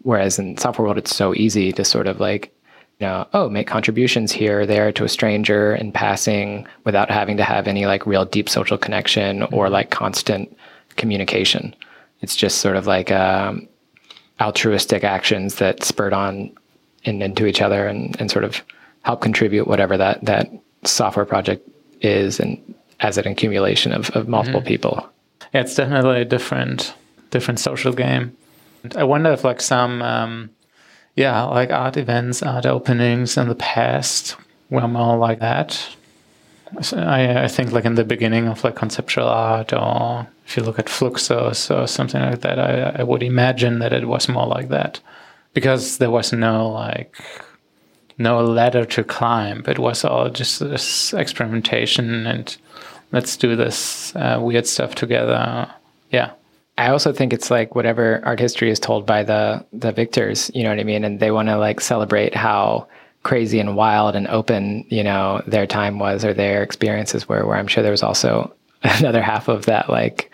[0.03, 2.55] Whereas in software world, it's so easy to sort of like
[3.01, 7.37] you know, oh, make contributions here or there to a stranger in passing without having
[7.37, 10.57] to have any like real deep social connection or like constant
[10.97, 11.75] communication.
[12.21, 13.69] It's just sort of like um,
[14.41, 16.57] altruistic actions that spurred on
[17.05, 18.63] and into each other and, and sort of
[19.03, 20.49] help contribute whatever that, that
[20.85, 21.69] software project
[22.05, 22.59] is and
[23.01, 24.69] as an accumulation of, of multiple mm-hmm.
[24.69, 25.09] people.
[25.53, 26.95] Yeah, it's definitely a different
[27.31, 28.37] different social game.
[28.97, 30.51] I wonder if like some um,
[31.17, 34.37] yeah, like art events, art openings in the past
[34.71, 35.97] were more like that.
[36.81, 40.65] So I, I think like in the beginning of like conceptual art, or if you
[40.65, 44.47] look at Fluxus or something like that, I, I would imagine that it was more
[44.47, 45.01] like that
[45.53, 47.17] because there was no like
[48.19, 49.65] no ladder to climb.
[49.67, 52.57] It was all just this experimentation and
[53.13, 55.71] let's do this uh, weird stuff together.
[56.11, 56.33] Yeah.
[56.77, 60.65] I also think it's like whatever art history is told by the the victors, you
[60.65, 62.89] know what I mean, and they want to like celebrate how
[63.23, 67.47] crazy and wild and open, you know, their time was or their experiences were.
[67.47, 70.33] Where I'm sure there was also another half of that like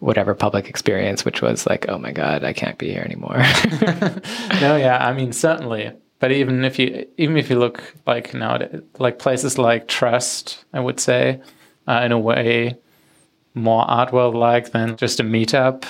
[0.00, 3.38] whatever public experience, which was like, oh my god, I can't be here anymore.
[4.60, 8.58] no, yeah, I mean certainly, but even if you even if you look like now
[8.98, 11.40] like places like Trust, I would say,
[11.86, 12.76] uh, in a way
[13.54, 15.84] more art world like than just a meetup.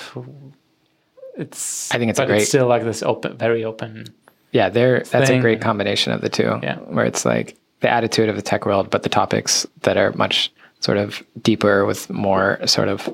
[1.37, 4.07] It's I think it's a great it's still like this open very open.
[4.51, 6.59] Yeah, there that's a great combination of the two.
[6.63, 6.77] Yeah.
[6.77, 10.51] Where it's like the attitude of the tech world, but the topics that are much
[10.79, 13.07] sort of deeper with more sort of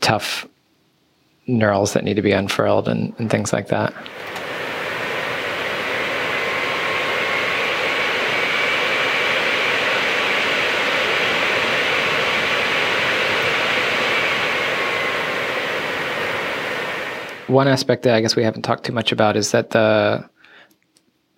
[0.00, 0.46] tough
[1.46, 3.92] neurals that need to be unfurled and, and things like that.
[17.52, 20.28] One aspect that I guess we haven't talked too much about is that the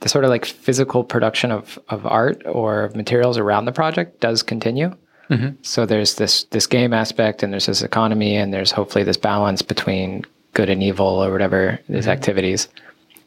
[0.01, 4.21] the sort of like physical production of of art or of materials around the project
[4.21, 4.95] does continue.
[5.31, 5.57] Mm-hmm.
[5.63, 9.63] So there's this this game aspect, and there's this economy, and there's hopefully this balance
[9.63, 12.11] between good and evil, or whatever these mm-hmm.
[12.11, 12.69] activities.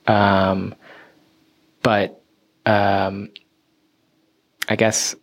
[0.06, 0.76] Um,
[1.82, 2.22] but
[2.66, 3.30] um,
[4.70, 5.16] I guess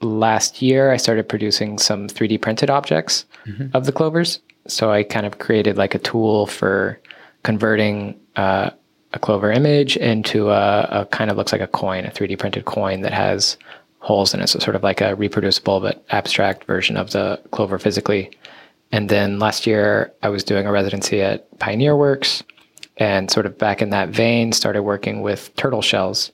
[0.00, 3.76] last year I started producing some 3D printed objects mm-hmm.
[3.76, 4.40] of the clovers.
[4.66, 6.98] So I kind of created like a tool for
[7.44, 8.70] converting uh,
[9.12, 12.64] a Clover image into a, a, kind of looks like a coin, a 3D printed
[12.64, 13.56] coin that has
[14.00, 14.48] holes in it.
[14.48, 18.30] So sort of like a reproducible but abstract version of the clover physically.
[18.92, 22.42] And then last year I was doing a residency at Pioneer Works
[22.96, 26.32] and sort of back in that vein started working with turtle shells,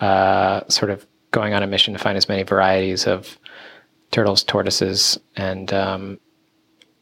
[0.00, 3.38] uh, sort of going on a mission to find as many varieties of
[4.10, 6.18] turtles, tortoises, and um,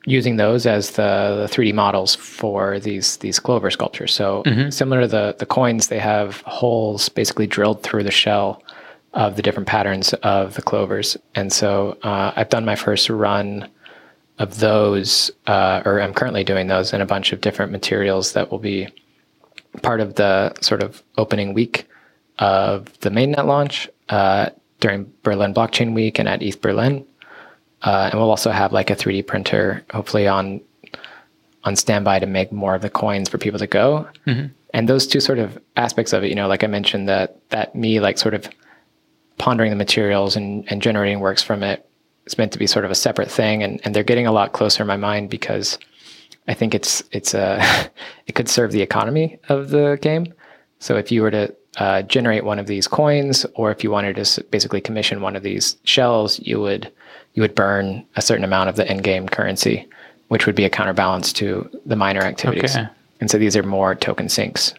[0.06, 4.14] using those as the, the 3D models for these these clover sculptures.
[4.14, 4.70] So mm-hmm.
[4.70, 8.62] similar to the the coins, they have holes basically drilled through the shell
[9.12, 11.16] of the different patterns of the clovers.
[11.34, 13.68] And so uh, I've done my first run
[14.38, 18.50] of those, uh, or I'm currently doing those in a bunch of different materials that
[18.50, 18.88] will be
[19.82, 21.86] part of the sort of opening week
[22.38, 27.04] of the mainnet launch uh, during Berlin Blockchain Week and at ETH Berlin.
[27.82, 30.60] Uh, and we'll also have like a 3D printer, hopefully on
[31.64, 34.08] on standby to make more of the coins for people to go.
[34.26, 34.46] Mm-hmm.
[34.72, 37.74] And those two sort of aspects of it, you know, like I mentioned, that that
[37.74, 38.48] me like sort of
[39.38, 41.86] pondering the materials and, and generating works from it
[42.26, 44.52] is meant to be sort of a separate thing, and, and they're getting a lot
[44.52, 45.78] closer in my mind because
[46.48, 47.60] I think it's it's a
[48.26, 50.32] it could serve the economy of the game.
[50.78, 54.14] So if you were to uh, generate one of these coins, or if you wanted
[54.14, 56.92] to basically commission one of these shells, you would
[57.32, 59.88] you would burn a certain amount of the in-game currency,
[60.28, 62.76] which would be a counterbalance to the miner activities.
[62.76, 62.86] Okay.
[63.20, 64.74] And so these are more token sinks.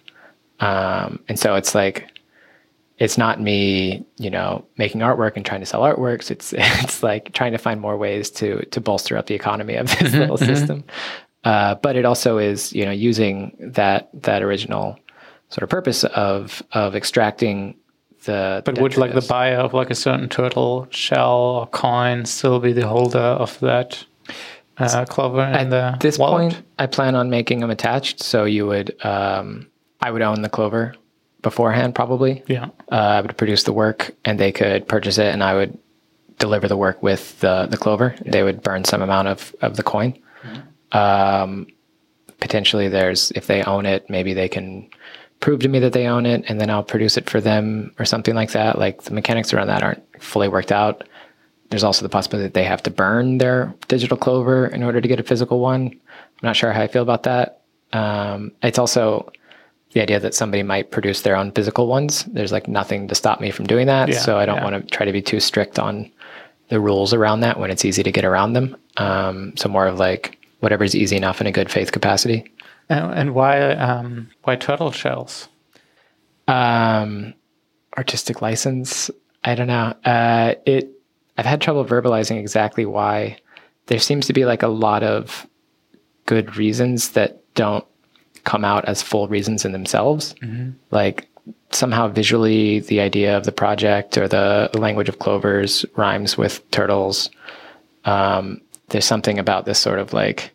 [0.60, 2.08] Um, and so it's like
[2.99, 6.30] it's not me, you know, making artwork and trying to sell artworks.
[6.30, 9.88] It's it's like trying to find more ways to to bolster up the economy of
[9.88, 10.56] this mm-hmm, little mm-hmm.
[10.56, 10.84] system.
[11.43, 14.99] Uh, but it also is, you know, using that that original
[15.52, 17.76] sort of purpose of of extracting
[18.24, 18.64] the.
[18.66, 22.74] But would like the buyer of like a certain turtle shell or coin still be
[22.74, 24.04] the holder of that
[24.78, 25.41] uh, clover?
[25.41, 26.54] At this wallet?
[26.54, 28.24] point, I plan on making them attached.
[28.24, 29.68] So you would, um,
[29.99, 30.95] I would own the clover
[31.41, 32.43] beforehand, probably.
[32.47, 32.70] Yeah.
[32.91, 35.78] Uh, I would produce the work, and they could purchase it, and I would
[36.39, 38.16] deliver the work with the the clover.
[38.24, 38.32] Yeah.
[38.32, 40.18] They would burn some amount of of the coin.
[40.43, 40.97] Mm-hmm.
[40.97, 41.68] Um,
[42.39, 44.89] potentially, there's if they own it, maybe they can
[45.41, 48.05] prove to me that they own it, and then I'll produce it for them or
[48.05, 48.79] something like that.
[48.79, 51.03] Like the mechanics around that aren't fully worked out.
[51.69, 55.07] There's also the possibility that they have to burn their digital clover in order to
[55.07, 55.87] get a physical one.
[55.87, 57.61] I'm not sure how I feel about that.
[57.93, 59.31] Um, it's also
[59.93, 62.23] the idea that somebody might produce their own physical ones.
[62.25, 64.09] There's like nothing to stop me from doing that.
[64.09, 64.63] Yeah, so I don't yeah.
[64.63, 66.09] want to try to be too strict on
[66.69, 68.77] the rules around that when it's easy to get around them.
[68.97, 72.51] Um, so more of like whatever's easy enough in a good faith capacity.
[72.91, 75.47] And, and why um, why turtle shells?
[76.47, 77.33] Um,
[77.97, 79.09] artistic license.
[79.45, 79.95] I don't know.
[80.03, 80.89] Uh, it.
[81.37, 83.37] I've had trouble verbalizing exactly why.
[83.85, 85.47] There seems to be like a lot of
[86.25, 87.85] good reasons that don't
[88.43, 90.35] come out as full reasons in themselves.
[90.41, 90.71] Mm-hmm.
[90.91, 91.29] Like
[91.71, 97.29] somehow visually, the idea of the project or the language of clovers rhymes with turtles.
[98.03, 100.51] Um, there's something about this sort of like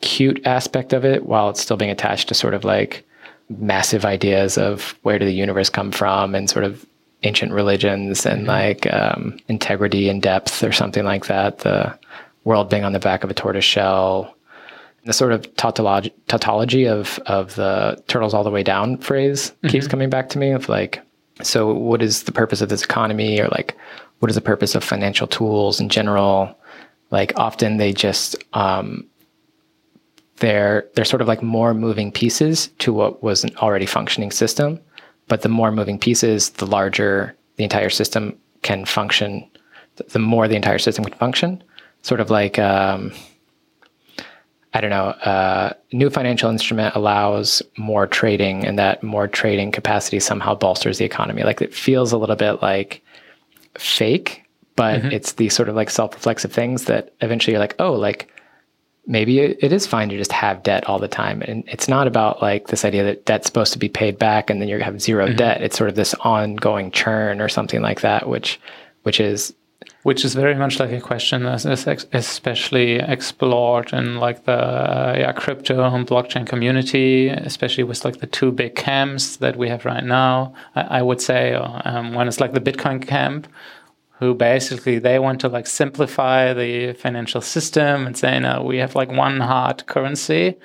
[0.00, 3.06] cute aspect of it while it's still being attached to sort of like
[3.48, 6.86] massive ideas of where did the universe come from and sort of
[7.22, 8.50] ancient religions and mm-hmm.
[8.50, 11.58] like um, integrity and depth or something like that.
[11.58, 11.98] The
[12.44, 14.34] world being on the back of a tortoise shell.
[15.04, 19.68] The sort of tautology, tautology of of the turtles all the way down phrase mm-hmm.
[19.68, 21.00] keeps coming back to me of like,
[21.42, 23.76] so what is the purpose of this economy or like
[24.18, 26.54] what is the purpose of financial tools in general?
[27.10, 29.06] Like often they just um,
[30.40, 34.80] they're they're sort of like more moving pieces to what was an already functioning system.
[35.28, 39.48] But the more moving pieces, the larger the entire system can function.
[40.08, 41.62] The more the entire system can function,
[42.02, 43.12] sort of like um,
[44.72, 50.20] I don't know, uh, new financial instrument allows more trading, and that more trading capacity
[50.20, 51.42] somehow bolsters the economy.
[51.42, 53.02] Like it feels a little bit like
[53.76, 54.44] fake,
[54.76, 55.12] but mm-hmm.
[55.12, 58.32] it's these sort of like self-reflexive things that eventually you're like, oh, like
[59.06, 61.42] maybe it is fine to just have debt all the time.
[61.42, 64.60] And it's not about like this idea that debt's supposed to be paid back and
[64.60, 65.36] then you have 0 mm-hmm.
[65.36, 65.62] debt.
[65.62, 68.60] It's sort of this ongoing churn or something like that, which,
[69.02, 69.54] which is,
[70.02, 75.32] which is very much like a question that's especially explored in like the uh, yeah,
[75.32, 80.04] crypto and blockchain community, especially with like the two big camps that we have right
[80.04, 80.54] now.
[80.74, 83.46] I, I would say um, one is like the Bitcoin camp,
[84.20, 88.94] who basically they want to like simplify the financial system and say no we have
[88.94, 90.56] like one hard currency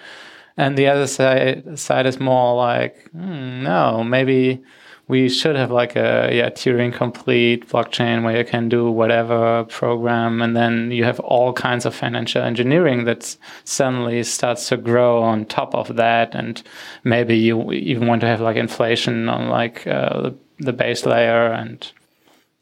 [0.58, 4.62] and the other side side is more like hmm, no maybe
[5.08, 10.42] we should have like a yeah Turing complete blockchain where you can do whatever program
[10.42, 15.46] and then you have all kinds of financial engineering that suddenly starts to grow on
[15.46, 16.64] top of that and
[17.04, 21.52] maybe you even want to have like inflation on like uh, the, the base layer
[21.52, 21.92] and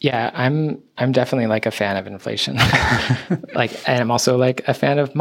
[0.04, 2.58] Yeah, I'm I'm definitely like a fan of inflation.
[3.56, 5.16] like and I'm also like a fan of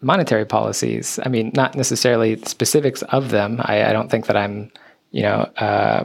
[0.00, 1.20] monetary policies.
[1.24, 3.60] I mean, not necessarily specifics of them.
[3.60, 4.72] I, I don't think that I'm,
[5.10, 6.04] you know, uh,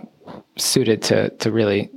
[0.58, 1.90] suited to to really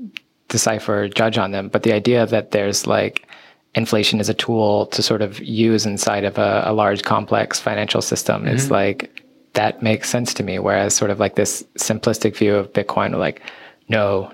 [0.47, 1.69] decipher or judge on them.
[1.69, 3.27] But the idea that there's like
[3.75, 8.03] inflation is a tool to sort of use inside of a, a large complex financial
[8.03, 8.55] system mm-hmm.
[8.55, 9.21] is like
[9.55, 10.61] that makes sense to me.
[10.61, 13.43] Whereas sort of like this simplistic view of Bitcoin, like
[13.89, 14.33] no,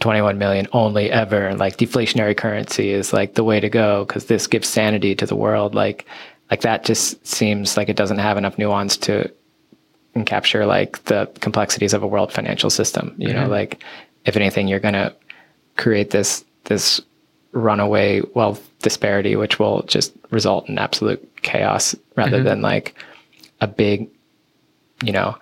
[0.00, 4.46] 21 million only ever, like deflationary currency is like the way to go because this
[4.46, 5.74] gives sanity to the world.
[5.74, 6.06] Like
[6.50, 9.32] like that just seems like it doesn't have enough nuance to
[10.26, 13.14] capture like the complexities of a world financial system.
[13.18, 13.44] You mm-hmm.
[13.44, 13.82] know, like
[14.24, 15.14] if anything, you're gonna
[15.76, 17.00] create this this
[17.52, 22.46] runaway wealth disparity, which will just result in absolute chaos rather mm-hmm.
[22.46, 22.94] than like
[23.60, 24.08] a big,
[25.02, 25.36] you know,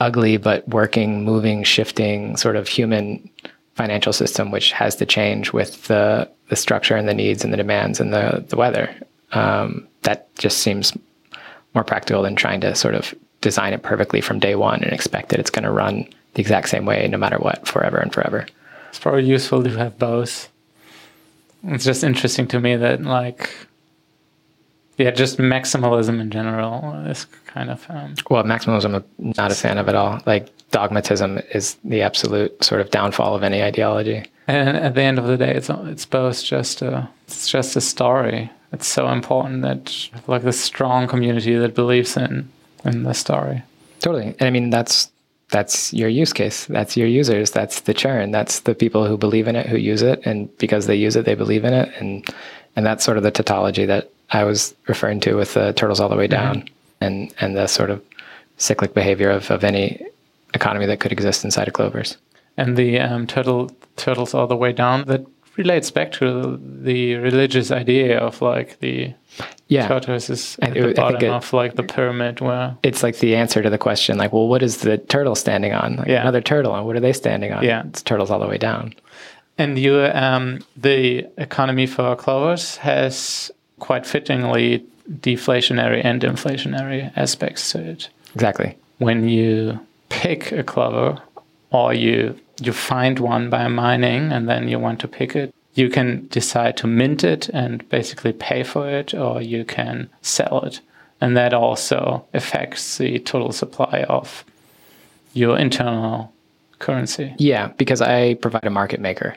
[0.00, 3.30] ugly but working, moving, shifting sort of human
[3.78, 7.56] financial system, which has to change with the the structure and the needs and the
[7.56, 8.94] demands and the the weather.
[9.32, 10.92] Um, that just seems
[11.74, 15.28] more practical than trying to sort of design it perfectly from day one and expect
[15.28, 18.46] that it's going to run the exact same way no matter what forever and forever.
[18.88, 20.48] It's probably useful to have both.
[21.62, 23.50] It's just interesting to me that like
[24.96, 29.78] yeah, just maximalism in general is kind of um, well, maximalism I'm not a fan
[29.78, 30.20] of at all.
[30.26, 34.24] Like dogmatism is the absolute sort of downfall of any ideology.
[34.46, 37.80] And at the end of the day, it's it's both just a it's just a
[37.80, 42.50] story it's so important that like the strong community that believes in
[42.84, 43.62] in the story.
[44.00, 45.10] Totally, and I mean that's
[45.50, 46.66] that's your use case.
[46.66, 47.50] That's your users.
[47.50, 48.30] That's the churn.
[48.30, 51.24] That's the people who believe in it, who use it, and because they use it,
[51.24, 52.26] they believe in it, and
[52.76, 56.10] and that's sort of the tautology that I was referring to with the turtles all
[56.10, 57.04] the way down, mm-hmm.
[57.04, 58.02] and and the sort of
[58.58, 60.04] cyclic behavior of of any
[60.54, 62.16] economy that could exist inside of clovers.
[62.56, 65.24] And the um, turtle turtles all the way down that
[65.58, 69.12] relates back to the religious idea of like the
[69.66, 69.88] yeah.
[69.88, 73.60] tortoise is at the bottom it, of like the pyramid where it's like the answer
[73.60, 75.96] to the question like well what is the turtle standing on?
[75.96, 76.20] Like yeah.
[76.20, 77.64] another turtle and what are they standing on?
[77.64, 77.82] Yeah.
[77.86, 78.94] It's turtles all the way down.
[79.58, 87.80] And you um the economy for clovers has quite fittingly deflationary and inflationary aspects to
[87.80, 88.08] it.
[88.34, 88.76] Exactly.
[88.98, 91.20] When you pick a clover
[91.70, 95.88] or you you find one by mining and then you want to pick it, you
[95.88, 100.80] can decide to mint it and basically pay for it, or you can sell it.
[101.20, 104.44] And that also affects the total supply of
[105.34, 106.32] your internal
[106.80, 107.34] currency.
[107.38, 109.36] Yeah, because I provide a market maker.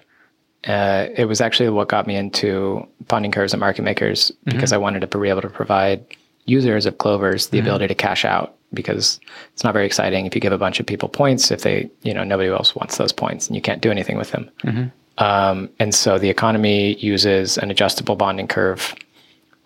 [0.64, 4.76] Uh, it was actually what got me into bonding curves and market makers because mm-hmm.
[4.76, 6.06] I wanted to be able to provide
[6.46, 7.68] users of Clovers the mm-hmm.
[7.68, 9.20] ability to cash out because
[9.54, 12.14] it's not very exciting if you give a bunch of people points if they you
[12.14, 15.24] know nobody else wants those points and you can't do anything with them mm-hmm.
[15.24, 18.96] um, and so the economy uses an adjustable bonding curve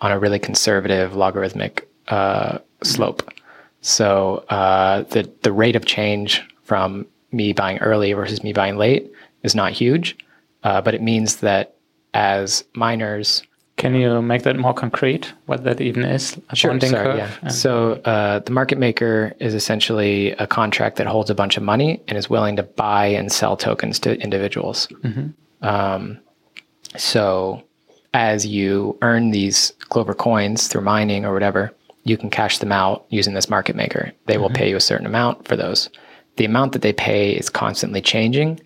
[0.02, 3.32] on a really conservative logarithmic uh, slope
[3.82, 9.12] so uh, the the rate of change from me buying early versus me buying late
[9.44, 10.18] is not huge
[10.64, 11.76] uh, but it means that
[12.14, 13.44] as miners
[13.78, 15.34] can you make that more concrete?
[15.48, 16.40] What that even is?
[16.50, 16.80] A sure.
[16.80, 17.48] Sorry, yeah.
[17.50, 22.02] So uh, the market maker is essentially a contract that holds a bunch of money
[22.08, 24.88] and is willing to buy and sell tokens to individuals.
[25.04, 25.68] Mm-hmm.
[25.68, 26.20] Um,
[26.96, 27.64] so
[28.14, 31.74] as you earn these Clover coins through mining or whatever,
[32.06, 34.14] you can cash them out using this market maker.
[34.26, 34.44] They mm-hmm.
[34.44, 35.90] will pay you a certain amount for those.
[36.38, 38.62] The amount that they pay is constantly changing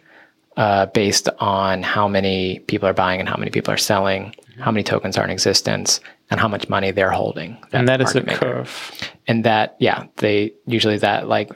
[0.60, 4.72] uh, based on how many people are buying and how many people are selling how
[4.72, 5.99] many tokens are in existence,
[6.30, 7.57] and how much money they're holding.
[7.72, 8.39] That and that is a maker.
[8.39, 9.10] curve.
[9.28, 11.51] And that, yeah, they usually that like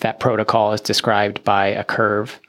[0.00, 2.40] that protocol is described by a curve.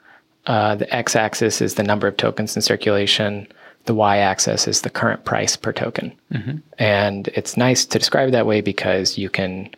[0.45, 3.47] Uh, the x-axis is the number of tokens in circulation.
[3.85, 6.13] The y-axis is the current price per token.
[6.31, 6.57] Mm-hmm.
[6.77, 9.71] And it's nice to describe it that way because you can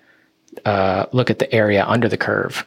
[0.66, 2.66] uh, look at the area under the curve,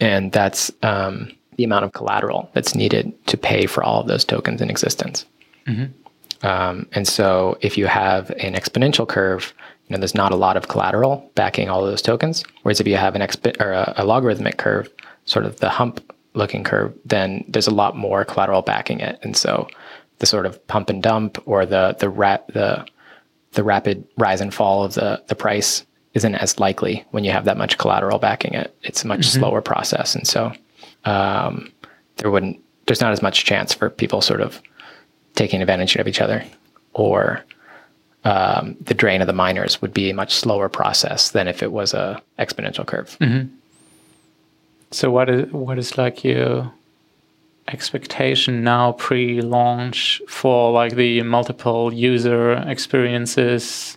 [0.00, 4.24] and that's um, the amount of collateral that's needed to pay for all of those
[4.24, 5.26] tokens in existence.
[5.66, 6.46] Mm-hmm.
[6.46, 9.54] Um, and so if you have an exponential curve,
[9.86, 12.42] you know, there's not a lot of collateral backing all of those tokens.
[12.62, 14.88] Whereas if you have an exp- or a, a logarithmic curve,
[15.24, 16.00] sort of the hump
[16.34, 19.18] looking curve, then there's a lot more collateral backing it.
[19.22, 19.68] And so
[20.18, 22.86] the sort of pump and dump or the the rat the
[23.52, 25.84] the rapid rise and fall of the the price
[26.14, 28.74] isn't as likely when you have that much collateral backing it.
[28.82, 29.40] It's a much mm-hmm.
[29.40, 30.52] slower process, and so
[31.04, 31.72] um,
[32.16, 34.60] there wouldn't there's not as much chance for people sort of
[35.34, 36.44] taking advantage of each other,
[36.94, 37.44] or
[38.24, 41.72] um, the drain of the miners would be a much slower process than if it
[41.72, 43.16] was a exponential curve.
[43.20, 43.54] Mm-hmm.
[44.90, 46.72] So what is what is like your
[47.68, 53.96] expectation now pre-launch for like the multiple user experiences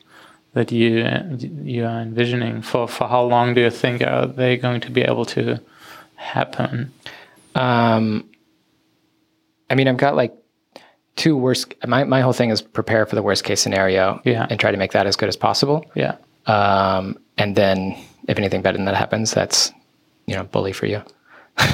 [0.54, 1.06] that you
[1.64, 5.02] you are envisioning for for how long do you think are they going to be
[5.02, 5.60] able to
[6.26, 6.92] happen?
[7.54, 8.30] Um
[9.68, 10.32] i mean i've got like
[11.16, 14.46] two worst my, my whole thing is prepare for the worst case scenario yeah.
[14.50, 15.86] and try to make that as good as possible.
[15.96, 16.18] Yeah.
[16.46, 17.98] Um and then
[18.28, 19.72] if anything better than that happens that's
[20.26, 21.02] you know bully for you.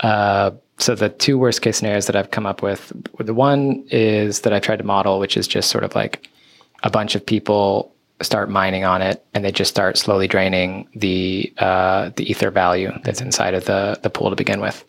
[0.00, 0.50] Uh
[0.82, 4.52] so the two worst case scenarios that I've come up with, the one is that
[4.52, 6.28] I tried to model, which is just sort of like
[6.82, 7.91] a bunch of people
[8.24, 12.92] start mining on it, and they just start slowly draining the uh, the ether value
[13.04, 14.84] that's inside of the the pool to begin with.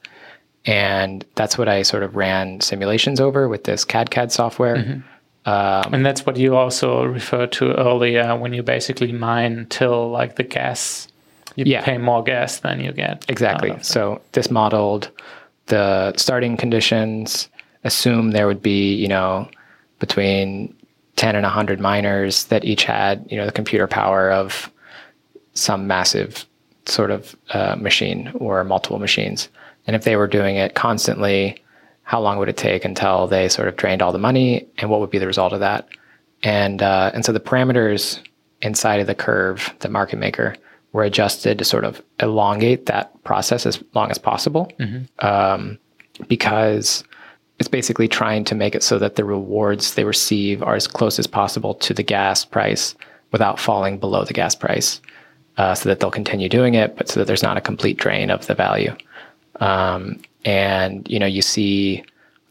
[0.65, 4.77] And that's what I sort of ran simulations over with this CAD CAD software.
[4.77, 4.99] Mm-hmm.
[5.45, 10.38] Um, and that's what you also referred to earlier when you basically mine till like
[10.38, 11.09] the gas,
[11.55, 11.84] you yeah.
[11.84, 13.25] pay more gas than you get.
[13.27, 13.75] Exactly.
[13.81, 15.09] So this modeled
[15.65, 17.49] the starting conditions,
[17.84, 19.49] assume there would be, you know,
[19.99, 20.73] between
[21.16, 24.72] 10 and 100 miners that each had, you know, the computer power of
[25.53, 26.45] some massive
[26.86, 29.49] sort of uh, machine or multiple machines.
[29.86, 31.61] And if they were doing it constantly,
[32.03, 34.99] how long would it take until they sort of drained all the money and what
[34.99, 35.88] would be the result of that?
[36.41, 38.20] And, uh, and so the parameters
[38.61, 40.55] inside of the curve, the market maker,
[40.91, 45.26] were adjusted to sort of elongate that process as long as possible mm-hmm.
[45.26, 45.78] um,
[46.28, 47.03] because
[47.60, 51.20] it's basically trying to make it so that the rewards they receive are as close
[51.20, 52.95] as possible to the gas price
[53.32, 55.01] without falling below the gas price
[55.58, 58.30] uh, so that they'll continue doing it but so that there's not a complete drain
[58.30, 58.95] of the value
[59.60, 62.04] um, and you know you see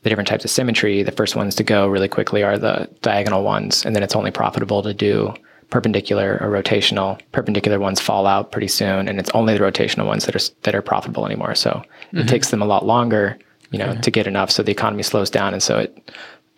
[0.02, 3.42] the different types of symmetry the first ones to go really quickly are the diagonal
[3.42, 5.34] ones and then it's only profitable to do
[5.72, 7.18] perpendicular or rotational.
[7.32, 10.74] Perpendicular ones fall out pretty soon, and it's only the rotational ones that are that
[10.74, 11.54] are profitable anymore.
[11.56, 12.18] So mm-hmm.
[12.18, 13.38] it takes them a lot longer,
[13.72, 14.00] you know, okay.
[14.00, 14.50] to get enough.
[14.50, 16.10] So the economy slows down, and so it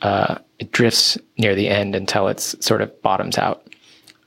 [0.02, 3.66] uh, it drifts near the end until it's sort of bottoms out.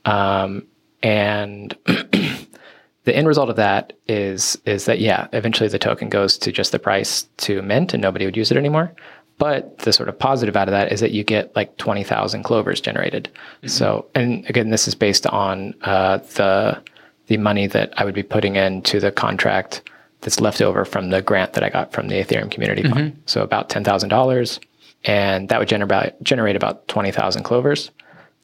[0.04, 0.66] Um,
[1.02, 6.50] and the end result of that is is that yeah, eventually the token goes to
[6.50, 8.92] just the price to mint, and nobody would use it anymore.
[9.38, 12.80] But the sort of positive out of that is that you get like 20,000 clovers
[12.80, 13.30] generated.
[13.32, 13.68] Mm-hmm.
[13.68, 16.82] So, and again, this is based on uh, the
[17.28, 19.82] the money that I would be putting into the contract
[20.20, 22.92] that's left over from the grant that I got from the Ethereum Community mm-hmm.
[22.92, 23.22] Fund.
[23.26, 24.60] So about ten thousand dollars,
[25.04, 27.90] and that would generate generate about twenty thousand clovers.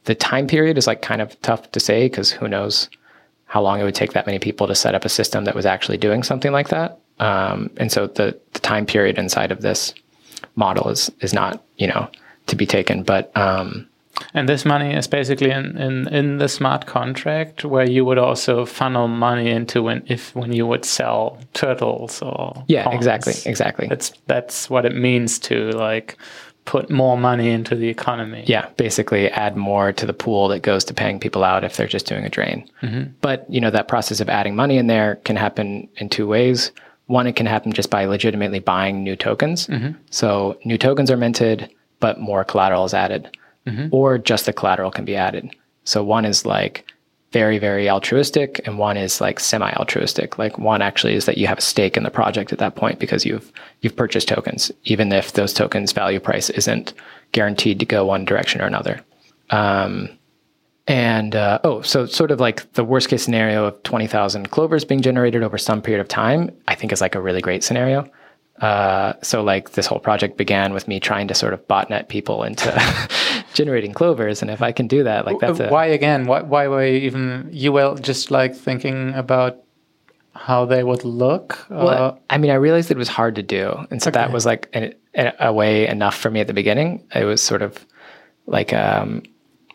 [0.05, 2.89] The time period is like kind of tough to say because who knows
[3.45, 5.65] how long it would take that many people to set up a system that was
[5.65, 6.99] actually doing something like that.
[7.19, 9.93] Um, and so the the time period inside of this
[10.55, 12.09] model is is not you know
[12.47, 13.03] to be taken.
[13.03, 13.87] But um,
[14.33, 18.65] and this money is basically in, in, in the smart contract where you would also
[18.65, 22.95] funnel money into when if when you would sell turtles or yeah ponds.
[22.95, 26.17] exactly exactly that's that's what it means to like
[26.65, 30.83] put more money into the economy yeah basically add more to the pool that goes
[30.83, 33.03] to paying people out if they're just doing a drain mm-hmm.
[33.21, 36.71] but you know that process of adding money in there can happen in two ways
[37.07, 39.67] one, it can happen just by legitimately buying new tokens.
[39.67, 39.99] Mm-hmm.
[40.09, 43.87] So new tokens are minted, but more collateral is added, mm-hmm.
[43.91, 45.55] or just the collateral can be added.
[45.83, 46.85] So one is like
[47.31, 50.37] very, very altruistic, and one is like semi-altruistic.
[50.37, 52.97] Like one actually is that you have a stake in the project at that point
[52.97, 53.51] because you've
[53.81, 56.93] you've purchased tokens, even if those tokens' value price isn't
[57.33, 59.01] guaranteed to go one direction or another.
[59.49, 60.09] Um,
[60.87, 65.01] and uh, oh, so sort of like the worst case scenario of 20,000 clovers being
[65.01, 68.09] generated over some period of time, I think is like a really great scenario.
[68.61, 72.43] Uh, so like this whole project began with me trying to sort of botnet people
[72.43, 72.71] into
[73.55, 76.25] generating clovers, and if I can do that, like that's a, why again?
[76.25, 79.63] Why why were you even you well just like thinking about
[80.33, 81.65] how they would look?
[81.69, 84.19] Well, uh, I mean, I realized it was hard to do, and so okay.
[84.19, 84.93] that was like an,
[85.39, 87.07] a way enough for me at the beginning.
[87.15, 87.83] It was sort of
[88.45, 89.23] like um,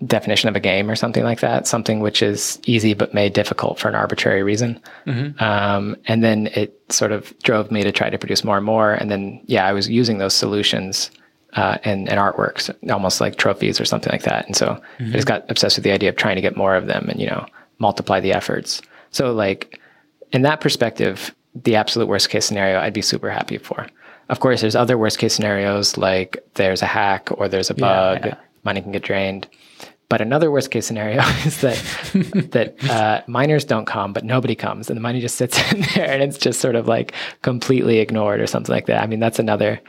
[0.06, 3.78] definition of a game or something like that, something which is easy but made difficult
[3.78, 4.80] for an arbitrary reason.
[5.06, 5.42] Mm-hmm.
[5.42, 8.92] Um, and then it sort of drove me to try to produce more and more.
[8.92, 11.10] And then, yeah, I was using those solutions
[11.54, 14.46] uh, in, in artworks, almost like trophies or something like that.
[14.46, 15.08] And so mm-hmm.
[15.08, 17.20] I just got obsessed with the idea of trying to get more of them and,
[17.20, 17.46] you know,
[17.78, 18.82] multiply the efforts.
[19.10, 19.80] So, like,
[20.32, 23.86] in that perspective, the absolute worst case scenario, I'd be super happy for.
[24.28, 28.20] Of course, there's other worst case scenarios like there's a hack or there's a bug,
[28.20, 28.34] yeah, yeah.
[28.62, 29.48] money can get drained.
[30.08, 31.76] But another worst case scenario is that
[32.52, 36.10] that uh, miners don't come, but nobody comes, and the money just sits in there,
[36.10, 39.02] and it's just sort of like completely ignored or something like that.
[39.02, 39.80] I mean, that's another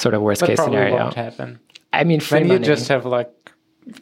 [0.00, 0.96] sort of worst that case scenario.
[0.96, 1.58] Won't happen.
[1.92, 3.30] I mean, when money, you just have like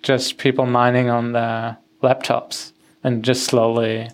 [0.02, 2.72] just people mining on their laptops
[3.02, 4.08] and just slowly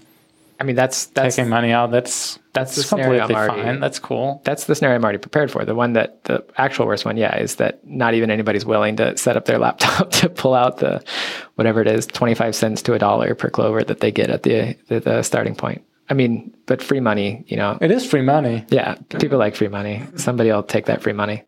[0.61, 1.91] I mean, that's that's taking money out.
[1.91, 3.81] That's that's that's completely already- fine.
[3.81, 4.41] That's cool.
[4.45, 5.65] that's the scenario I'm already prepared for.
[5.65, 9.17] The one that the actual worst one, yeah, is that not even anybody's willing to
[9.17, 11.03] set up their laptop to pull out the
[11.57, 14.45] whatever it is, twenty five cents to a dollar per clover that they get at
[14.45, 15.83] the, the the starting point.
[16.09, 18.65] I mean, but free money, you know, It is free money.
[18.69, 20.03] yeah, people like free money.
[20.17, 21.43] Somebody will take that free money.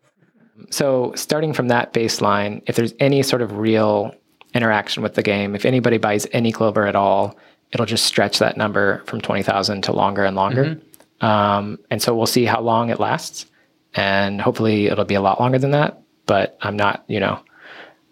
[0.69, 4.13] So, starting from that baseline, if there's any sort of real
[4.53, 7.37] interaction with the game, if anybody buys any Clover at all,
[7.71, 10.79] it'll just stretch that number from 20,000 to longer and longer.
[11.21, 13.45] Um, and so, we'll see how long it lasts.
[13.93, 16.01] And hopefully, it'll be a lot longer than that.
[16.25, 17.39] But I'm not, you know,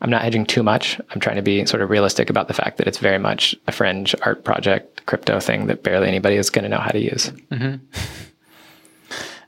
[0.02, 1.00] I'm not hedging too much.
[1.10, 3.72] I'm trying to be sort of realistic about the fact that it's very much a
[3.72, 7.32] fringe art project, crypto thing that barely anybody is going to know how to use.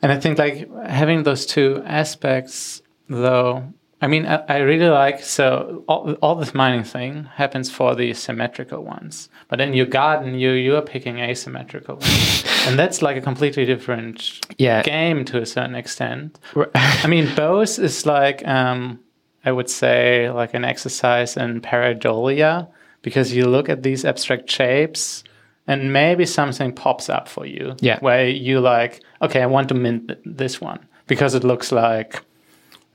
[0.01, 5.23] And I think like having those two aspects, though, I mean, I, I really like
[5.23, 10.35] so all, all this mining thing happens for the symmetrical ones, but in your garden,
[10.35, 14.83] you you are picking asymmetrical ones, and that's like a completely different Yeah.
[14.83, 16.39] game to a certain extent.
[16.75, 18.99] I mean, both is like um,
[19.43, 22.67] I would say like an exercise in pareidolia
[23.01, 25.23] because you look at these abstract shapes
[25.65, 27.75] and maybe something pops up for you.
[27.79, 27.99] Yeah.
[27.99, 32.21] Where you like, okay, I want to mint th- this one because it looks like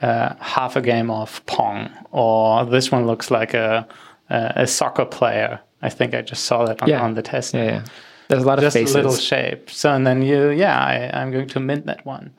[0.02, 3.86] uh, half a game of Pong, or this one looks like a
[4.30, 5.60] a, a soccer player.
[5.82, 7.02] I think I just saw that on, Yeah.
[7.02, 7.54] on the test.
[7.54, 7.84] Yeah, yeah.
[8.28, 8.94] There's a lot of Just faces.
[8.94, 9.68] a little shape.
[9.70, 12.32] So and then you, yeah, I, I'm going to mint that one.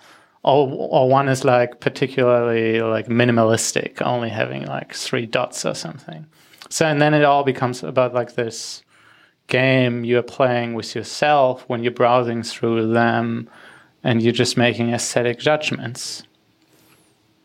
[0.44, 6.26] Or, or one is like particularly like minimalistic, only having like three dots or something.
[6.70, 8.82] So and then it all becomes about like this
[9.48, 13.50] game you're playing with yourself when you're browsing through them
[14.04, 16.24] and you're just making aesthetic judgments.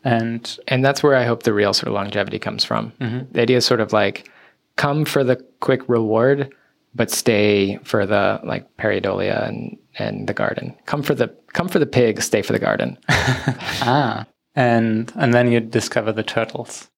[0.03, 2.93] And and that's where I hope the real sort of longevity comes from.
[3.31, 4.29] The idea is sort of like
[4.77, 6.53] come for the quick reward,
[6.95, 10.73] but stay for the like pareidolia and and the garden.
[10.85, 12.97] Come for the come for the pig, stay for the garden.
[13.09, 14.25] ah,
[14.55, 16.87] and and then you discover the turtles.